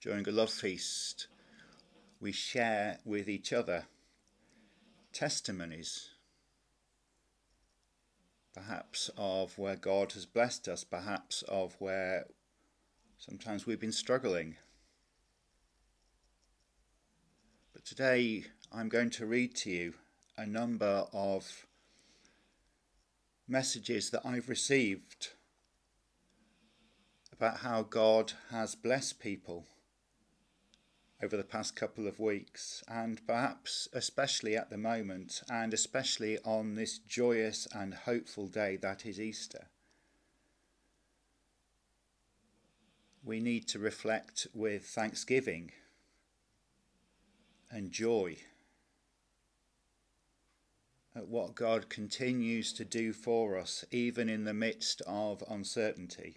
During 0.00 0.26
a 0.26 0.32
love 0.32 0.50
feast, 0.50 1.28
we 2.20 2.32
share 2.32 2.98
with 3.04 3.28
each 3.28 3.52
other 3.52 3.84
testimonies 5.12 6.10
perhaps 8.52 9.08
of 9.16 9.56
where 9.56 9.76
God 9.76 10.10
has 10.14 10.26
blessed 10.26 10.66
us, 10.66 10.82
perhaps 10.82 11.42
of 11.42 11.76
where 11.78 12.26
sometimes 13.16 13.64
we've 13.64 13.78
been 13.78 13.92
struggling. 13.92 14.56
But 17.72 17.84
today 17.84 18.46
I'm 18.72 18.88
going 18.88 19.10
to 19.10 19.26
read 19.26 19.54
to 19.56 19.70
you 19.70 19.94
a 20.36 20.44
number 20.44 21.06
of 21.12 21.66
messages 23.46 24.10
that 24.10 24.22
I've 24.24 24.48
received 24.48 25.34
about 27.40 27.60
how 27.60 27.80
God 27.80 28.34
has 28.50 28.74
blessed 28.74 29.18
people 29.18 29.64
over 31.22 31.38
the 31.38 31.42
past 31.42 31.74
couple 31.74 32.06
of 32.06 32.20
weeks, 32.20 32.84
and 32.86 33.26
perhaps 33.26 33.88
especially 33.94 34.58
at 34.58 34.68
the 34.68 34.76
moment, 34.76 35.40
and 35.50 35.72
especially 35.72 36.38
on 36.44 36.74
this 36.74 36.98
joyous 36.98 37.66
and 37.74 37.94
hopeful 37.94 38.46
day 38.46 38.76
that 38.76 39.06
is 39.06 39.18
Easter. 39.18 39.68
We 43.24 43.40
need 43.40 43.66
to 43.68 43.78
reflect 43.78 44.46
with 44.52 44.84
thanksgiving 44.84 45.72
and 47.70 47.90
joy 47.90 48.36
at 51.16 51.26
what 51.26 51.54
God 51.54 51.88
continues 51.88 52.74
to 52.74 52.84
do 52.84 53.14
for 53.14 53.56
us, 53.56 53.82
even 53.90 54.28
in 54.28 54.44
the 54.44 54.52
midst 54.52 55.00
of 55.06 55.42
uncertainty. 55.48 56.36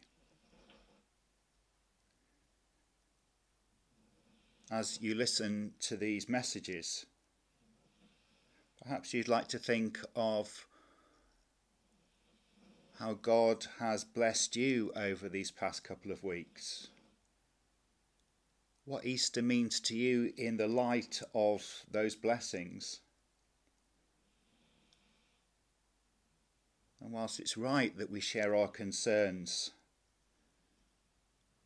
As 4.73 4.99
you 4.99 5.13
listen 5.13 5.71
to 5.79 5.95
these 5.95 6.27
messages. 6.27 7.05
Perhaps 8.81 9.13
you'd 9.13 9.27
like 9.27 9.47
to 9.49 9.59
think 9.59 9.99
of 10.15 10.65
how 12.97 13.13
God 13.13 13.67
has 13.79 14.03
blessed 14.03 14.55
you 14.55 14.91
over 14.95 15.29
these 15.29 15.51
past 15.51 15.83
couple 15.83 16.12
of 16.12 16.23
weeks. 16.23 16.88
What 18.86 19.05
Easter 19.05 19.43
means 19.43 19.79
to 19.81 19.95
you 19.95 20.33
in 20.38 20.57
the 20.57 20.67
light 20.67 21.21
of 21.36 21.83
those 21.91 22.15
blessings. 22.15 23.01
And 26.99 27.12
whilst 27.12 27.39
it's 27.39 27.57
right 27.57 27.95
that 27.99 28.09
we 28.09 28.19
share 28.19 28.55
our 28.55 28.69
concerns, 28.69 29.69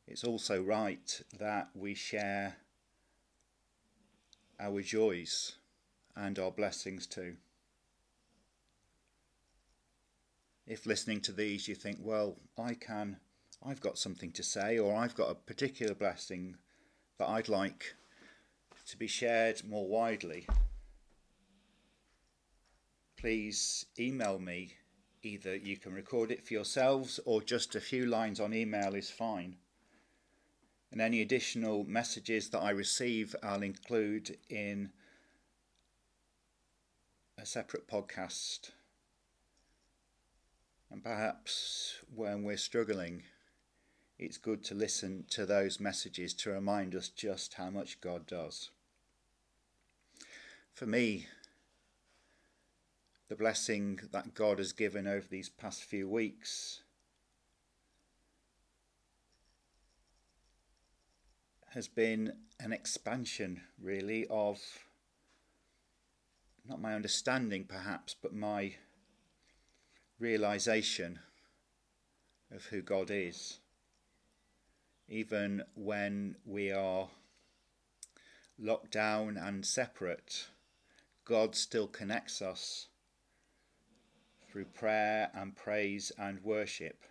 it's 0.06 0.26
also 0.26 0.62
right 0.62 1.22
that 1.40 1.70
we 1.74 1.94
share 1.94 2.58
our 4.60 4.82
joys 4.82 5.54
and 6.16 6.40
our 6.40 6.52
blessings 6.52 7.06
too. 7.06 7.36
If 10.66 10.86
listening 10.86 11.22
to 11.22 11.32
these 11.32 11.68
you 11.68 11.76
think, 11.76 12.00
well, 12.02 12.38
I 12.58 12.74
can, 12.74 13.18
I've 13.66 13.82
got 13.82 13.98
something 13.98 14.32
to 14.34 14.44
say, 14.44 14.78
or 14.78 14.96
I've 14.96 15.16
got 15.16 15.32
a 15.32 15.36
particular 15.36 15.94
blessing 15.94 16.58
that 17.20 17.30
I'd 17.30 17.48
like 17.48 17.96
to 18.88 18.98
be 18.98 19.08
shared 19.08 19.64
more 19.64 19.88
widely, 19.88 20.48
please 23.18 23.86
email 24.00 24.40
me. 24.40 24.74
Either 25.24 25.56
you 25.56 25.78
can 25.78 25.94
record 25.94 26.32
it 26.32 26.46
for 26.46 26.54
yourselves 26.54 27.20
or 27.26 27.42
just 27.42 27.76
a 27.76 27.82
few 27.82 28.06
lines 28.06 28.40
on 28.40 28.54
email 28.54 28.94
is 28.94 29.10
fine. 29.10 29.58
And 30.92 31.02
any 31.02 31.22
additional 31.22 31.84
messages 31.84 32.50
that 32.50 32.60
I 32.60 32.70
receive, 32.70 33.36
I'll 33.44 33.62
include 33.62 34.38
in 34.50 34.92
a 37.38 37.46
separate 37.46 37.88
podcast. 37.88 38.72
And 40.90 41.04
perhaps 41.04 41.96
when 42.14 42.44
we're 42.44 42.58
struggling, 42.58 43.24
it's 44.18 44.38
good 44.38 44.64
to 44.66 44.74
listen 44.74 45.26
to 45.30 45.46
those 45.46 45.80
messages 45.80 46.34
to 46.36 46.50
remind 46.50 46.96
us 46.96 47.10
just 47.10 47.56
how 47.56 47.70
much 47.70 48.02
God 48.02 48.26
does. 48.26 48.72
For 50.74 50.86
me, 50.86 51.28
the 53.30 53.36
blessing 53.36 54.00
that 54.12 54.34
God 54.34 54.58
has 54.58 54.72
given 54.72 55.08
over 55.08 55.28
these 55.30 55.50
past 55.50 55.84
few 55.84 56.08
weeks 56.08 56.82
has 61.74 61.88
been 61.88 62.34
an 62.60 62.74
expansion, 62.74 63.62
really, 63.82 64.26
of 64.30 64.60
not 66.68 66.82
my 66.82 66.94
understanding 66.94 67.66
perhaps, 67.66 68.16
but 68.22 68.34
my 68.34 68.76
realization 70.20 71.20
of 72.52 72.66
who 72.66 72.82
God 72.82 73.10
is. 73.12 73.60
Even 75.10 75.64
when 75.76 76.36
we 76.46 76.72
are 76.72 77.10
locked 78.60 78.92
down 78.92 79.38
and 79.38 79.66
separate, 79.66 80.48
God 81.26 81.56
still 81.56 81.88
connects 81.88 82.42
us 82.42 82.88
through 84.50 84.66
prayer 84.66 85.30
and 85.34 85.56
praise 85.56 86.12
and 86.18 86.44
worship. 86.44 87.04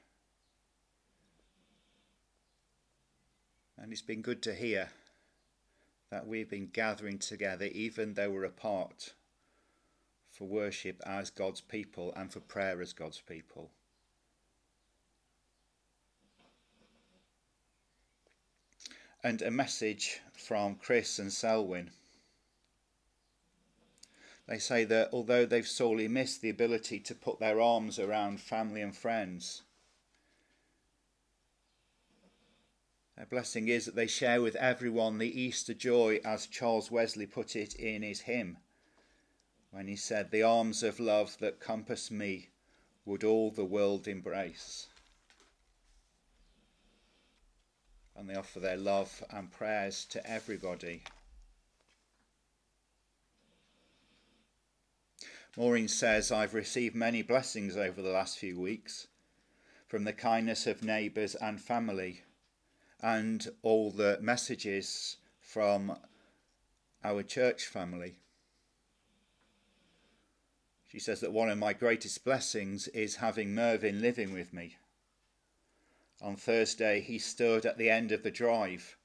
And 3.79 3.93
it's 3.93 4.03
been 4.03 4.23
good 4.23 4.43
to 4.43 4.55
hear 4.55 4.91
that 6.11 6.27
we've 6.27 6.49
been 6.49 6.69
gathering 6.73 7.19
together, 7.19 7.67
even 7.67 8.15
though 8.15 8.31
we're 8.31 8.45
apart, 8.45 9.13
for 10.31 10.47
worship 10.47 11.03
as 11.05 11.31
God's 11.31 11.61
people 11.61 12.13
and 12.17 12.33
for 12.33 12.41
prayer 12.41 12.81
as 12.81 12.93
God's 12.93 13.21
people. 13.21 13.71
And 19.23 19.43
a 19.43 19.51
message 19.51 20.21
from 20.33 20.77
Chris 20.77 21.19
and 21.19 21.33
Selwyn. 21.33 21.91
They 24.47 24.59
say 24.59 24.85
that 24.85 25.11
although 25.13 25.45
they've 25.45 25.67
sorely 25.67 26.07
missed 26.07 26.41
the 26.41 26.51
ability 26.51 27.01
to 27.01 27.15
put 27.15 27.41
their 27.41 27.61
arms 27.61 27.99
around 27.99 28.41
family 28.41 28.81
and 28.81 28.97
friends, 28.97 29.63
their 33.17 33.27
blessing 33.27 33.69
is 33.69 33.87
that 33.87 33.95
they 33.95 34.07
share 34.07 34.43
with 34.43 34.57
everyone 34.57 35.19
the 35.19 35.41
Easter 35.41 35.75
joy, 35.75 36.21
as 36.25 36.47
Charles 36.47 36.91
Wesley 36.91 37.27
put 37.27 37.57
it 37.57 37.75
in 37.75 38.03
his 38.03 38.21
hymn, 38.21 38.59
when 39.71 39.89
he 39.89 39.97
said, 39.97 40.31
The 40.31 40.43
arms 40.43 40.83
of 40.83 41.01
love 41.01 41.39
that 41.39 41.61
compass 41.61 42.11
me 42.11 42.51
would 43.05 43.25
all 43.25 43.51
the 43.51 43.65
world 43.65 44.07
embrace. 44.07 44.89
And 48.15 48.29
they 48.29 48.35
offer 48.35 48.61
their 48.61 48.77
love 48.77 49.25
and 49.31 49.51
prayers 49.51 50.05
to 50.07 50.27
everybody 50.31 51.03
Maureen 55.57 55.89
says, 55.89 56.31
I've 56.31 56.53
received 56.53 56.95
many 56.95 57.23
blessings 57.23 57.79
over 57.79 58.03
the 58.03 58.11
last 58.11 58.37
few 58.37 58.61
weeks 58.61 59.07
from 59.87 60.05
the 60.05 60.13
kindness 60.13 60.67
of 60.67 60.85
neighbours 60.85 61.35
and 61.35 61.59
family, 61.59 62.25
and 63.01 63.49
all 63.63 63.91
the 63.91 64.19
messages 64.21 65.17
from 65.41 65.97
our 67.05 67.23
church 67.23 67.67
family. 67.67 68.19
She 70.89 70.99
says 70.99 71.21
that 71.21 71.33
one 71.33 71.51
of 71.51 71.59
my 71.59 71.73
greatest 71.73 72.25
blessings 72.25 72.89
is 72.89 73.17
having 73.17 73.55
Mervyn 73.55 74.01
living 74.01 74.33
with 74.33 74.53
me. 74.53 74.77
On 76.23 76.37
Thursday, 76.37 77.01
he 77.01 77.19
stood 77.19 77.67
at 77.67 77.77
the 77.77 77.91
end 77.91 78.13
of 78.13 78.23
the 78.23 78.31
drive 78.31 78.97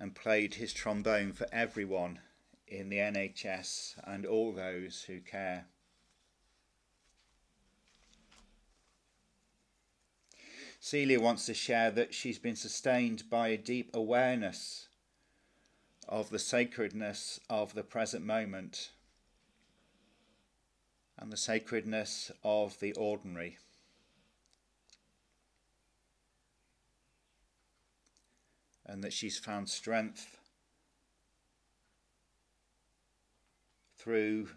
and 0.00 0.14
played 0.14 0.54
his 0.54 0.72
trombone 0.72 1.32
for 1.32 1.46
everyone 1.52 2.20
in 2.66 2.88
the 2.88 2.98
NHS 2.98 3.94
and 4.04 4.24
all 4.24 4.52
those 4.52 5.02
who 5.02 5.20
care. 5.20 5.66
Celia 10.86 11.18
wants 11.18 11.46
to 11.46 11.52
share 11.52 11.90
that 11.90 12.14
she's 12.14 12.38
been 12.38 12.54
sustained 12.54 13.28
by 13.28 13.48
a 13.48 13.56
deep 13.56 13.90
awareness 13.92 14.86
of 16.08 16.30
the 16.30 16.38
sacredness 16.38 17.40
of 17.50 17.74
the 17.74 17.82
present 17.82 18.24
moment 18.24 18.92
and 21.18 21.32
the 21.32 21.36
sacredness 21.36 22.30
of 22.44 22.78
the 22.78 22.92
ordinary. 22.92 23.58
And 28.84 29.02
that 29.02 29.12
she's 29.12 29.40
found 29.40 29.68
strength 29.68 30.38
through 33.98 34.50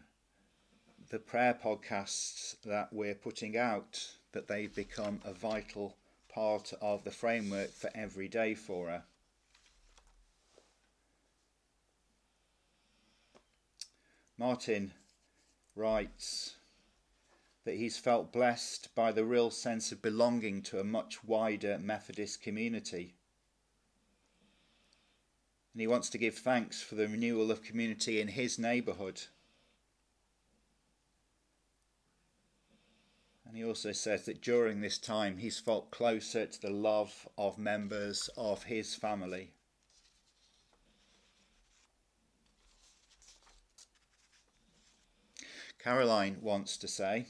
the 1.10 1.18
prayer 1.18 1.56
podcasts 1.56 2.62
that 2.62 2.94
we're 2.94 3.16
putting 3.16 3.58
out 3.58 4.12
that 4.32 4.48
they've 4.48 4.76
become 4.76 5.22
a 5.26 5.34
vital 5.34 5.96
part 6.30 6.74
of 6.82 7.04
the 7.04 7.12
framework 7.12 7.72
for 7.72 7.90
every 7.94 8.28
day 8.28 8.54
for 8.54 8.90
her. 8.90 9.04
Martin 14.38 14.94
writes 15.76 16.56
that 17.66 17.76
he's 17.76 17.98
felt 17.98 18.32
blessed 18.32 18.94
by 18.96 19.12
the 19.12 19.26
real 19.26 19.52
sense 19.52 19.92
of 19.92 20.02
belonging 20.02 20.62
to 20.62 20.80
a 20.80 20.84
much 20.84 21.24
wider 21.24 21.78
Methodist 21.78 22.42
community 22.42 23.16
and 25.74 25.82
he 25.82 25.88
wants 25.88 26.10
to 26.10 26.18
give 26.18 26.36
thanks 26.36 26.82
for 26.82 26.96
the 26.96 27.08
renewal 27.08 27.52
of 27.52 27.64
community 27.64 28.20
in 28.20 28.28
his 28.28 28.60
neighbourhood. 28.60 29.22
And 33.50 33.58
he 33.58 33.66
also 33.66 33.94
says 33.94 34.26
that 34.26 34.44
during 34.44 34.80
this 34.80 35.00
time 35.00 35.40
he's 35.40 35.58
felt 35.58 35.90
closer 35.90 36.46
to 36.46 36.62
the 36.62 36.70
love 36.70 37.28
of 37.36 37.58
members 37.58 38.30
of 38.38 38.66
his 38.66 38.94
family. 38.94 39.54
Caroline 45.80 46.38
wants 46.42 46.78
to 46.78 46.88
say 46.88 47.26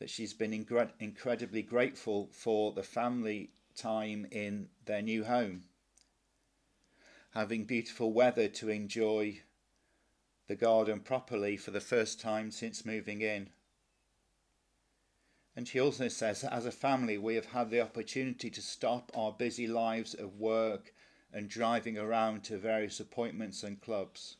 that 0.00 0.10
she's 0.10 0.34
been 0.34 0.50
incre- 0.50 0.90
incredibly 0.98 1.62
grateful 1.62 2.30
for 2.32 2.72
the 2.72 2.82
family 2.82 3.52
time 3.76 4.26
in 4.32 4.68
their 4.84 5.02
new 5.02 5.22
home, 5.22 5.62
having 7.34 7.66
beautiful 7.66 8.12
weather 8.12 8.48
to 8.48 8.68
enjoy 8.68 9.42
the 10.48 10.56
garden 10.56 11.00
properly 11.00 11.56
for 11.56 11.70
the 11.70 11.80
first 11.80 12.20
time 12.20 12.50
since 12.50 12.84
moving 12.84 13.20
in. 13.20 13.50
And 15.54 15.68
she 15.68 15.78
also 15.78 16.08
says 16.08 16.40
that 16.40 16.52
as 16.52 16.66
a 16.66 16.72
family, 16.72 17.18
we 17.18 17.34
have 17.34 17.46
had 17.46 17.70
the 17.70 17.80
opportunity 17.80 18.48
to 18.50 18.62
stop 18.62 19.12
our 19.14 19.32
busy 19.32 19.66
lives 19.66 20.14
of 20.14 20.38
work 20.38 20.94
and 21.32 21.48
driving 21.48 21.98
around 21.98 22.44
to 22.44 22.56
various 22.56 22.98
appointments 22.98 23.62
and 23.62 23.80
clubs. 23.80 24.36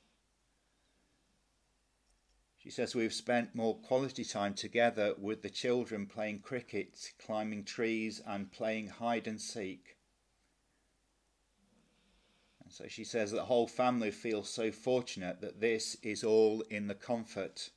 She 2.57 2.71
says 2.71 2.95
we've 2.95 3.13
spent 3.13 3.55
more 3.55 3.77
quality 3.77 4.25
time 4.25 4.55
together 4.55 5.15
with 5.19 5.43
the 5.43 5.51
children 5.51 6.07
playing 6.07 6.41
cricket, 6.41 7.13
climbing 7.19 7.65
trees, 7.65 8.23
and 8.27 8.51
playing 8.51 8.89
hide 8.89 9.27
and 9.27 9.41
seek. 9.41 9.98
So 12.71 12.87
she 12.89 13.05
says 13.05 13.31
the 13.31 13.45
whole 13.45 13.67
family 13.67 14.11
feels 14.11 14.49
so 14.49 14.71
fortunate 14.71 15.41
that 15.41 15.61
this 15.61 15.97
is 16.03 16.23
all 16.23 16.63
in 16.71 16.87
the 16.87 16.95
comfort 16.95 17.71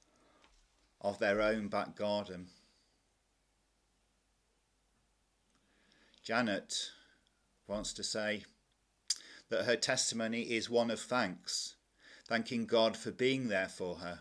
of 1.00 1.20
their 1.20 1.42
own 1.42 1.68
back 1.68 1.96
garden. 1.96 2.48
Janet 6.24 6.92
wants 7.68 7.94
to 7.94 8.04
say 8.04 8.44
that 9.50 9.66
her 9.66 9.76
testimony 9.76 10.42
is 10.44 10.70
one 10.70 10.92
of 10.92 11.00
thanks, 11.00 11.76
thanking 12.28 12.66
God 12.66 12.96
for 12.96 13.12
being 13.12 13.48
there 13.48 13.70
for 13.70 13.96
her, 13.96 14.20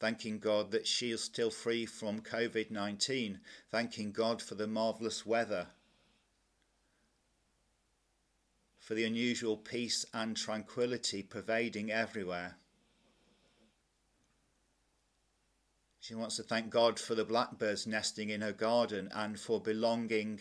thanking 0.00 0.38
God 0.38 0.72
that 0.72 0.86
she 0.86 1.10
is 1.12 1.22
still 1.22 1.50
free 1.50 1.86
from 1.86 2.20
COVID 2.20 2.70
19, 2.70 3.40
thanking 3.70 4.12
God 4.12 4.42
for 4.42 4.56
the 4.56 4.66
marvellous 4.66 5.24
weather 5.24 5.68
for 8.84 8.92
the 8.92 9.04
unusual 9.04 9.56
peace 9.56 10.04
and 10.12 10.36
tranquility 10.36 11.22
pervading 11.22 11.90
everywhere. 11.90 12.56
She 16.00 16.14
wants 16.14 16.36
to 16.36 16.42
thank 16.42 16.68
God 16.68 17.00
for 17.00 17.14
the 17.14 17.24
blackbirds 17.24 17.86
nesting 17.86 18.28
in 18.28 18.42
her 18.42 18.52
garden 18.52 19.08
and 19.14 19.40
for 19.40 19.58
belonging 19.58 20.40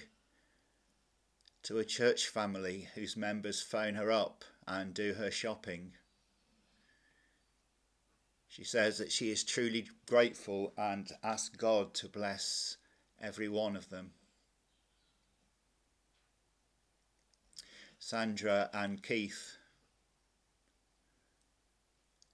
to 1.63 1.77
a 1.77 1.86
church 1.86 2.27
family 2.27 2.89
whose 2.95 3.15
members 3.15 3.62
phone 3.62 3.95
her 3.95 4.12
up 4.12 4.43
and 4.67 4.93
do 4.93 5.13
her 5.13 5.32
shopping. 5.32 5.93
She 8.49 8.65
says 8.65 8.97
that 8.97 9.13
she 9.13 9.32
is 9.32 9.45
truly 9.45 9.88
grateful 10.06 10.73
and 10.77 11.10
asks 11.23 11.56
God 11.56 11.93
to 11.93 12.10
bless 12.10 12.75
every 13.21 13.47
one 13.47 13.77
of 13.77 13.88
them. 13.88 14.12
Sandra 18.05 18.69
and 18.73 19.01
Keith 19.01 19.55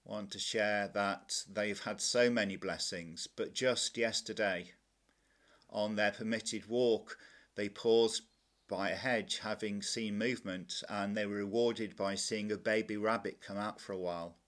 want 0.02 0.32
to 0.32 0.38
share 0.40 0.88
that 0.88 1.44
they've 1.48 1.78
had 1.78 2.00
so 2.00 2.28
many 2.28 2.56
blessings, 2.56 3.28
but 3.28 3.54
just 3.54 3.96
yesterday, 3.96 4.72
on 5.68 5.94
their 5.94 6.10
permitted 6.10 6.66
walk, 6.66 7.16
they 7.54 7.68
paused 7.68 8.22
by 8.66 8.90
a 8.90 8.96
hedge, 8.96 9.38
having 9.38 9.80
seen 9.80 10.18
movement, 10.18 10.82
and 10.88 11.16
they 11.16 11.24
were 11.24 11.36
rewarded 11.36 11.94
by 11.94 12.16
seeing 12.16 12.50
a 12.50 12.56
baby 12.56 12.96
rabbit 12.96 13.40
come 13.40 13.56
out 13.56 13.80
for 13.80 13.92
a 13.92 13.98
while, 13.98 14.38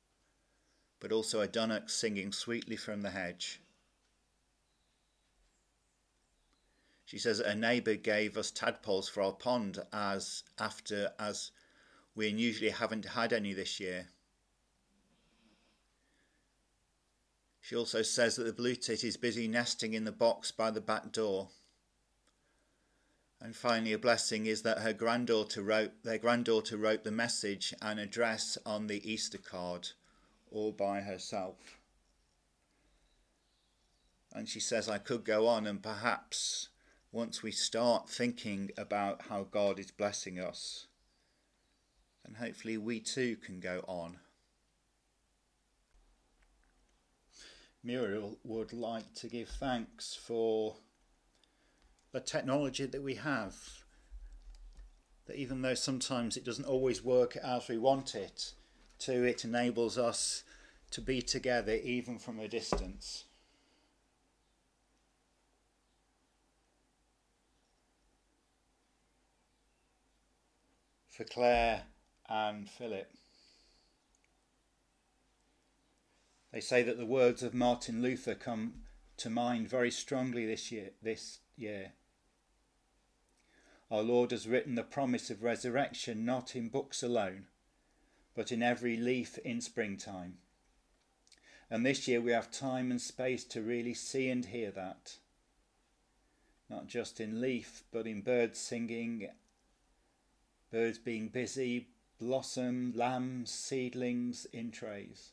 but 0.98 1.12
also 1.12 1.40
a 1.40 1.46
dunnock 1.46 1.88
singing 1.88 2.32
sweetly 2.32 2.76
from 2.76 3.02
the 3.02 3.10
hedge. 3.10 3.60
She 7.12 7.18
says 7.18 7.40
a 7.40 7.54
neighbour 7.54 7.96
gave 7.96 8.38
us 8.38 8.50
tadpoles 8.50 9.06
for 9.06 9.22
our 9.22 9.34
pond 9.34 9.78
as 9.92 10.44
after 10.58 11.12
as 11.18 11.50
we 12.14 12.26
unusually 12.26 12.70
haven't 12.70 13.04
had 13.04 13.34
any 13.34 13.52
this 13.52 13.78
year. 13.78 14.08
She 17.60 17.76
also 17.76 18.00
says 18.00 18.36
that 18.36 18.44
the 18.44 18.52
blue 18.54 18.74
tit 18.76 19.04
is 19.04 19.18
busy 19.18 19.46
nesting 19.46 19.92
in 19.92 20.04
the 20.04 20.10
box 20.10 20.52
by 20.52 20.70
the 20.70 20.80
back 20.80 21.12
door. 21.12 21.50
And 23.42 23.54
finally, 23.54 23.92
a 23.92 23.98
blessing 23.98 24.46
is 24.46 24.62
that 24.62 24.78
her 24.78 24.94
granddaughter 24.94 25.62
wrote 25.62 26.04
their 26.04 26.16
granddaughter 26.16 26.78
wrote 26.78 27.04
the 27.04 27.10
message 27.10 27.74
and 27.82 28.00
address 28.00 28.56
on 28.64 28.86
the 28.86 29.06
Easter 29.06 29.36
card, 29.36 29.90
all 30.50 30.72
by 30.72 31.02
herself. 31.02 31.78
And 34.32 34.48
she 34.48 34.60
says 34.60 34.88
I 34.88 34.96
could 34.96 35.26
go 35.26 35.46
on 35.46 35.66
and 35.66 35.82
perhaps 35.82 36.70
once 37.12 37.42
we 37.42 37.52
start 37.52 38.08
thinking 38.08 38.70
about 38.78 39.22
how 39.28 39.46
God 39.50 39.78
is 39.78 39.90
blessing 39.90 40.40
us, 40.40 40.86
then 42.24 42.34
hopefully 42.34 42.78
we 42.78 43.00
too 43.00 43.36
can 43.36 43.60
go 43.60 43.84
on. 43.86 44.16
Muriel 47.84 48.38
would 48.44 48.72
like 48.72 49.12
to 49.14 49.26
give 49.26 49.48
thanks 49.48 50.14
for 50.14 50.76
the 52.12 52.20
technology 52.20 52.86
that 52.86 53.02
we 53.02 53.16
have. 53.16 53.56
That 55.26 55.36
even 55.36 55.60
though 55.60 55.74
sometimes 55.74 56.36
it 56.36 56.44
doesn't 56.44 56.64
always 56.64 57.04
work 57.04 57.36
as 57.36 57.68
we 57.68 57.76
want 57.76 58.14
it, 58.14 58.52
to 59.00 59.24
it 59.24 59.44
enables 59.44 59.98
us 59.98 60.44
to 60.92 61.00
be 61.00 61.20
together 61.20 61.74
even 61.74 62.18
from 62.18 62.38
a 62.38 62.48
distance. 62.48 63.24
For 71.12 71.24
Claire 71.24 71.82
and 72.26 72.70
Philip. 72.70 73.12
They 76.50 76.60
say 76.60 76.82
that 76.82 76.96
the 76.96 77.04
words 77.04 77.42
of 77.42 77.52
Martin 77.52 78.00
Luther 78.00 78.34
come 78.34 78.84
to 79.18 79.28
mind 79.28 79.68
very 79.68 79.90
strongly 79.90 80.46
this 80.46 80.72
year. 80.72 80.92
This 81.02 81.40
year. 81.54 81.92
Our 83.90 84.00
Lord 84.00 84.30
has 84.30 84.48
written 84.48 84.74
the 84.74 84.82
promise 84.82 85.28
of 85.28 85.42
resurrection 85.42 86.24
not 86.24 86.56
in 86.56 86.70
books 86.70 87.02
alone, 87.02 87.44
but 88.34 88.50
in 88.50 88.62
every 88.62 88.96
leaf 88.96 89.36
in 89.44 89.60
springtime. 89.60 90.38
And 91.70 91.84
this 91.84 92.08
year 92.08 92.22
we 92.22 92.32
have 92.32 92.50
time 92.50 92.90
and 92.90 93.00
space 93.00 93.44
to 93.44 93.60
really 93.60 93.92
see 93.92 94.30
and 94.30 94.46
hear 94.46 94.70
that. 94.70 95.18
Not 96.70 96.86
just 96.86 97.20
in 97.20 97.38
leaf, 97.38 97.84
but 97.92 98.06
in 98.06 98.22
birds 98.22 98.58
singing, 98.58 99.28
birds 100.72 100.98
being 100.98 101.28
busy, 101.28 101.88
blossom, 102.18 102.92
lambs, 102.96 103.50
seedlings 103.50 104.46
in 104.52 104.70
trays. 104.70 105.32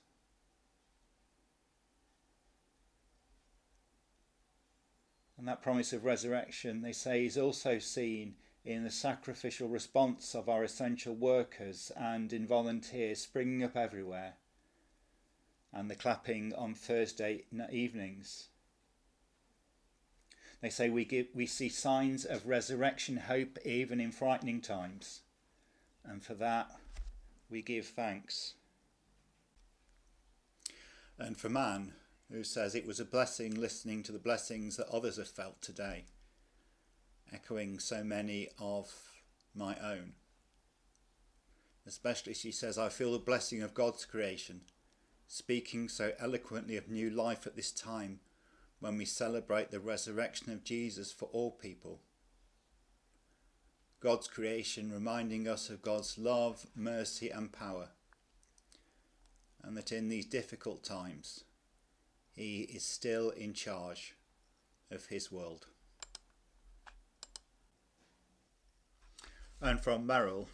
And 5.38 5.48
that 5.48 5.62
promise 5.62 5.94
of 5.94 6.04
resurrection, 6.04 6.82
they 6.82 6.92
say, 6.92 7.26
is 7.26 7.38
also 7.38 7.80
seen 7.80 8.36
in 8.66 8.84
the 8.84 8.92
sacrificial 8.92 9.70
response 9.70 10.36
of 10.36 10.50
our 10.50 10.66
essential 10.66 11.16
workers 11.16 11.94
and 11.96 12.34
in 12.34 12.46
volunteers 12.46 13.22
springing 13.22 13.64
up 13.64 13.78
everywhere, 13.78 14.34
and 15.72 15.90
the 15.90 15.96
clapping 15.96 16.54
on 16.56 16.74
Thursday 16.74 17.46
evenings. 17.72 18.50
They 20.62 20.70
say 20.70 20.90
we, 20.90 21.06
give, 21.06 21.28
we 21.34 21.46
see 21.46 21.70
signs 21.70 22.26
of 22.26 22.46
resurrection 22.46 23.16
hope 23.16 23.58
even 23.64 24.02
in 24.02 24.12
frightening 24.12 24.60
times, 24.60 25.22
and 26.10 26.24
for 26.24 26.34
that 26.34 26.72
we 27.50 27.62
give 27.62 27.86
thanks. 27.86 28.56
And 31.20 31.38
for 31.38 31.50
man, 31.50 31.94
who 32.32 32.44
says 32.44 32.74
it 32.74 32.88
was 32.88 33.00
a 33.00 33.06
blessing 33.06 33.54
listening 33.54 34.04
to 34.04 34.12
the 34.12 34.20
blessings 34.20 34.78
that 34.78 34.90
others 34.90 35.18
have 35.18 35.28
felt 35.28 35.62
today, 35.62 36.06
echoing 37.32 37.80
so 37.80 38.04
many 38.04 38.50
of 38.60 38.92
my 39.56 39.76
own. 39.84 40.14
Especially, 41.86 42.34
she 42.34 42.52
says, 42.52 42.78
I 42.78 42.90
feel 42.90 43.12
the 43.12 43.20
blessing 43.20 43.62
of 43.62 43.74
God's 43.74 44.06
creation, 44.06 44.62
speaking 45.28 45.90
so 45.90 46.14
eloquently 46.20 46.78
of 46.78 46.90
new 46.90 47.10
life 47.10 47.46
at 47.48 47.56
this 47.56 47.72
time 47.72 48.20
when 48.80 48.98
we 48.98 49.06
celebrate 49.06 49.72
the 49.72 49.80
resurrection 49.80 50.52
of 50.52 50.64
Jesus 50.64 51.12
for 51.12 51.26
all 51.32 51.52
people. 51.52 52.00
God's 54.02 54.28
creation 54.28 54.92
reminding 54.92 55.48
us 55.48 55.70
of 55.70 55.82
God's 55.82 56.18
love, 56.18 56.66
mercy, 56.74 57.30
and 57.30 57.52
power, 57.52 57.90
and 59.62 59.76
that 59.76 59.92
in 59.92 60.08
these 60.08 60.26
difficult 60.26 60.84
times, 60.84 61.44
he 62.32 62.62
is 62.62 62.84
still 62.84 63.30
in 63.32 63.54
charge 63.54 64.16
of 64.90 65.08
his 65.08 65.32
world. 65.32 65.68
And 69.62 69.82
from 69.82 70.08
Meryl, 70.08 70.48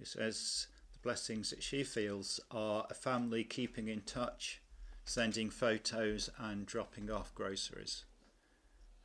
it 0.00 0.06
says 0.06 0.68
the 0.92 1.00
blessings 1.00 1.50
that 1.50 1.64
she 1.64 1.82
feels 1.82 2.38
are 2.52 2.86
a 2.88 2.94
family 2.94 3.42
keeping 3.42 3.88
in 3.88 4.02
touch, 4.02 4.62
sending 5.04 5.50
photos 5.50 6.30
and 6.38 6.64
dropping 6.66 7.10
off 7.10 7.34
groceries. 7.34 8.04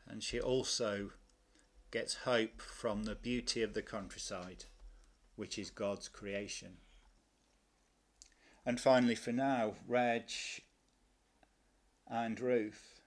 And 0.08 0.22
she 0.22 0.40
also 0.40 1.10
gets 1.92 2.16
hope 2.16 2.62
from 2.62 3.04
the 3.04 3.16
beauty 3.16 3.64
of 3.64 3.74
the 3.74 3.82
countryside, 3.82 4.66
which 5.36 5.58
is 5.58 5.70
God's 5.70 6.08
creation. 6.08 6.78
And 8.66 8.80
finally, 8.80 9.16
for 9.16 9.32
now, 9.32 9.76
Reg 9.88 10.30
and 12.06 12.40
Ruth. 12.40 13.02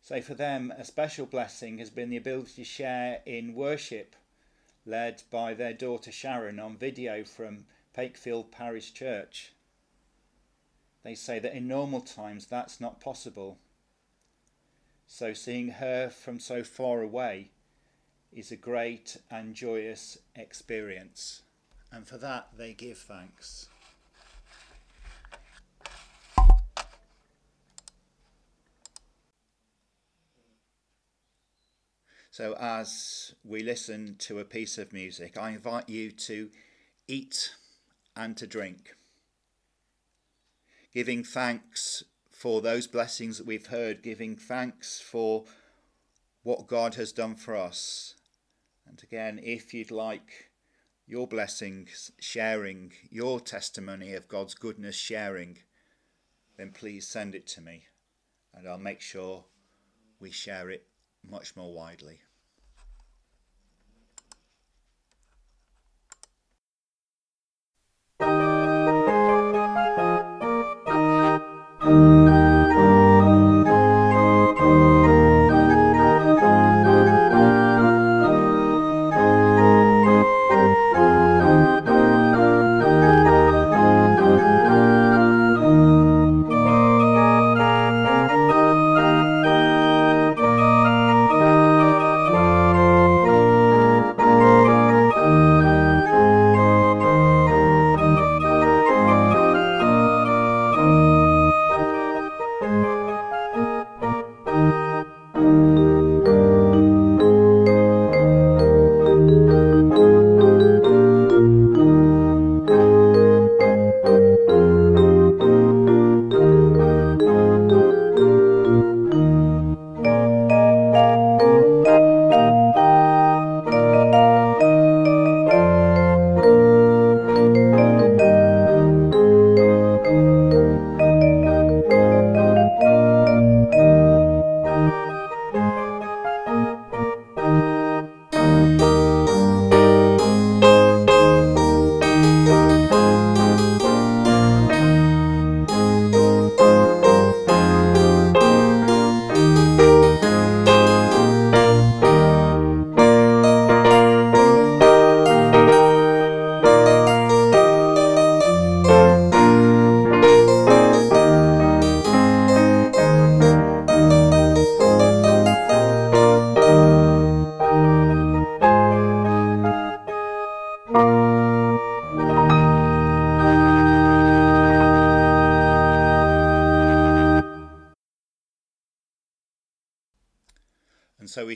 So 0.00 0.22
for 0.22 0.34
them, 0.34 0.72
a 0.76 0.84
special 0.84 1.26
blessing 1.26 1.78
has 1.78 1.90
been 1.90 2.08
the 2.08 2.16
ability 2.16 2.54
to 2.56 2.64
share 2.64 3.20
in 3.26 3.54
worship 3.54 4.16
led 4.88 5.22
by 5.30 5.52
their 5.52 5.74
daughter 5.74 6.10
Sharon 6.10 6.58
on 6.58 6.76
video 6.76 7.22
from 7.22 7.66
Pakefield 7.92 8.50
Parish 8.50 8.94
Church. 8.94 9.52
They 11.02 11.14
say 11.14 11.38
that 11.40 11.54
in 11.54 11.68
normal 11.68 12.00
times 12.00 12.46
that's 12.46 12.80
not 12.80 13.00
possible. 13.00 13.58
So 15.10 15.32
seeing 15.32 15.68
her 15.68 16.10
from 16.10 16.38
so 16.38 16.62
far 16.62 17.00
away 17.00 17.50
is 18.30 18.52
a 18.52 18.56
great 18.56 19.16
and 19.30 19.54
joyous 19.54 20.18
experience. 20.36 21.42
And 21.90 22.06
for 22.06 22.18
that 22.18 22.50
they 22.56 22.74
give 22.74 22.98
thanks. 22.98 23.68
So, 32.30 32.54
as 32.60 33.34
we 33.42 33.64
listen 33.64 34.14
to 34.20 34.38
a 34.38 34.44
piece 34.44 34.78
of 34.78 34.92
music, 34.92 35.36
I 35.36 35.50
invite 35.50 35.88
you 35.88 36.12
to 36.12 36.50
eat 37.08 37.54
and 38.14 38.36
to 38.36 38.46
drink, 38.46 38.94
giving 40.94 41.24
thanks 41.24 42.04
for 42.38 42.60
those 42.60 42.86
blessings 42.86 43.36
that 43.36 43.48
we've 43.48 43.66
heard, 43.66 44.00
giving 44.00 44.36
thanks 44.36 45.00
for 45.00 45.44
what 46.44 46.68
God 46.68 46.94
has 46.94 47.10
done 47.10 47.34
for 47.34 47.56
us. 47.56 48.14
And 48.86 49.02
again, 49.02 49.40
if 49.42 49.74
you'd 49.74 49.90
like 49.90 50.52
your 51.04 51.26
blessings, 51.26 52.12
sharing 52.20 52.92
your 53.10 53.40
testimony 53.40 54.14
of 54.14 54.28
God's 54.28 54.54
goodness, 54.54 54.94
sharing, 54.94 55.58
then 56.56 56.70
please 56.70 57.08
send 57.08 57.34
it 57.34 57.48
to 57.48 57.60
me 57.60 57.86
and 58.54 58.68
I'll 58.68 58.78
make 58.78 59.00
sure 59.00 59.44
we 60.20 60.30
share 60.30 60.70
it 60.70 60.86
much 61.28 61.56
more 61.56 61.74
widely. 61.74 62.20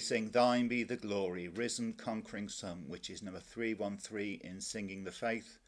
Sing 0.03 0.31
Thine 0.31 0.67
Be 0.67 0.83
the 0.83 0.97
Glory, 0.97 1.47
Risen 1.47 1.93
Conquering 1.93 2.49
Son, 2.49 2.87
which 2.89 3.09
is 3.09 3.23
number 3.23 3.39
313 3.39 4.41
in 4.43 4.61
Singing 4.61 5.05
the 5.05 5.13
Faith 5.13 5.59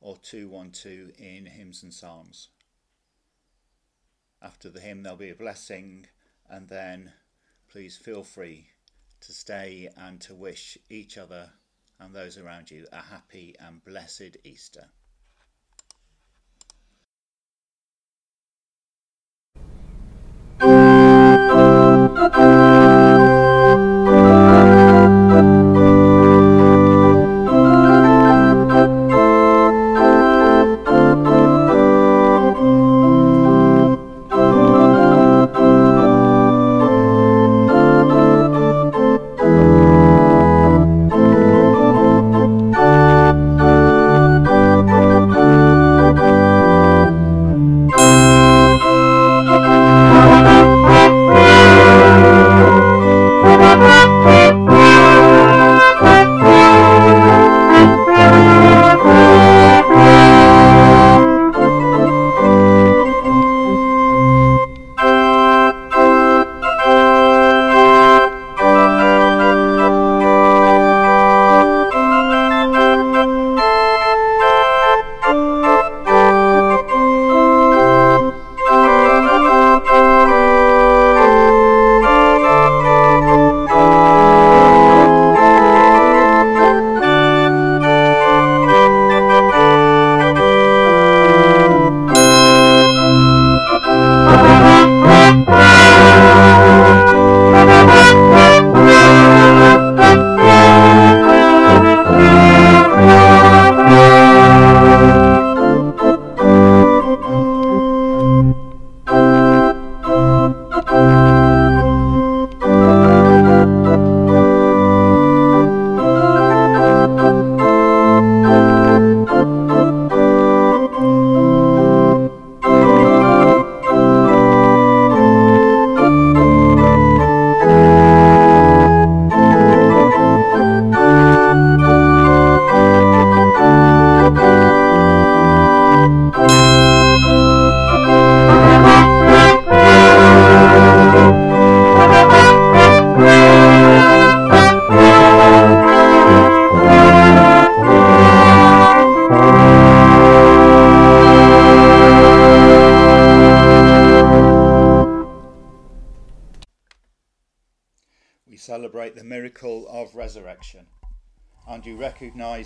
or 0.00 0.16
212 0.16 1.10
in 1.18 1.44
Hymns 1.44 1.82
and 1.82 1.92
Psalms. 1.92 2.48
After 4.40 4.70
the 4.70 4.80
hymn, 4.80 5.02
there'll 5.02 5.18
be 5.18 5.28
a 5.28 5.34
blessing, 5.34 6.06
and 6.48 6.66
then 6.68 7.12
please 7.70 7.98
feel 7.98 8.24
free 8.24 8.68
to 9.20 9.32
stay 9.32 9.90
and 9.98 10.18
to 10.22 10.34
wish 10.34 10.78
each 10.88 11.18
other 11.18 11.50
and 12.00 12.14
those 12.14 12.38
around 12.38 12.70
you 12.70 12.86
a 12.90 13.02
happy 13.02 13.54
and 13.60 13.84
blessed 13.84 14.38
Easter. 14.44 14.88
celebrate 22.24 22.32
the 22.32 22.73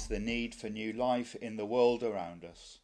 the 0.08 0.18
need 0.18 0.54
for 0.54 0.68
new 0.68 0.92
life 0.92 1.34
in 1.34 1.56
the 1.56 1.66
world 1.66 2.02
around 2.02 2.44
us. 2.44 2.78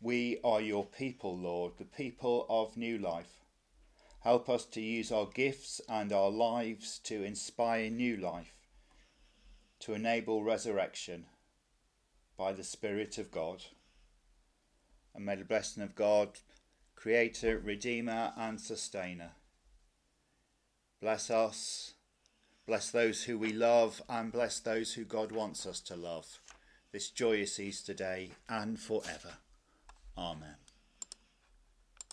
We 0.00 0.38
are 0.42 0.60
your 0.60 0.86
people, 0.86 1.36
Lord, 1.36 1.74
the 1.78 1.84
people 1.84 2.46
of 2.48 2.76
new 2.76 2.98
life. 2.98 3.44
Help 4.20 4.48
us 4.48 4.64
to 4.66 4.80
use 4.80 5.12
our 5.12 5.26
gifts 5.26 5.80
and 5.88 6.12
our 6.12 6.30
lives 6.30 6.98
to 7.04 7.22
inspire 7.22 7.90
new 7.90 8.16
life, 8.16 8.54
to 9.80 9.94
enable 9.94 10.42
resurrection 10.42 11.26
by 12.36 12.52
the 12.52 12.64
Spirit 12.64 13.18
of 13.18 13.30
God. 13.30 13.64
And 15.14 15.24
may 15.24 15.36
the 15.36 15.44
blessing 15.44 15.82
of 15.82 15.94
God, 15.94 16.38
Creator, 16.94 17.58
Redeemer, 17.58 18.32
and 18.36 18.60
Sustainer, 18.60 19.32
bless 21.00 21.30
us 21.30 21.94
Bless 22.66 22.90
those 22.90 23.22
who 23.22 23.38
we 23.38 23.52
love 23.52 24.02
and 24.08 24.32
bless 24.32 24.58
those 24.58 24.94
who 24.94 25.04
God 25.04 25.30
wants 25.30 25.66
us 25.66 25.80
to 25.82 25.94
love. 25.94 26.40
This 26.90 27.10
joyous 27.10 27.60
Easter 27.60 27.94
day 27.94 28.30
and 28.48 28.78
forever. 28.78 29.34
Amen. 30.18 30.55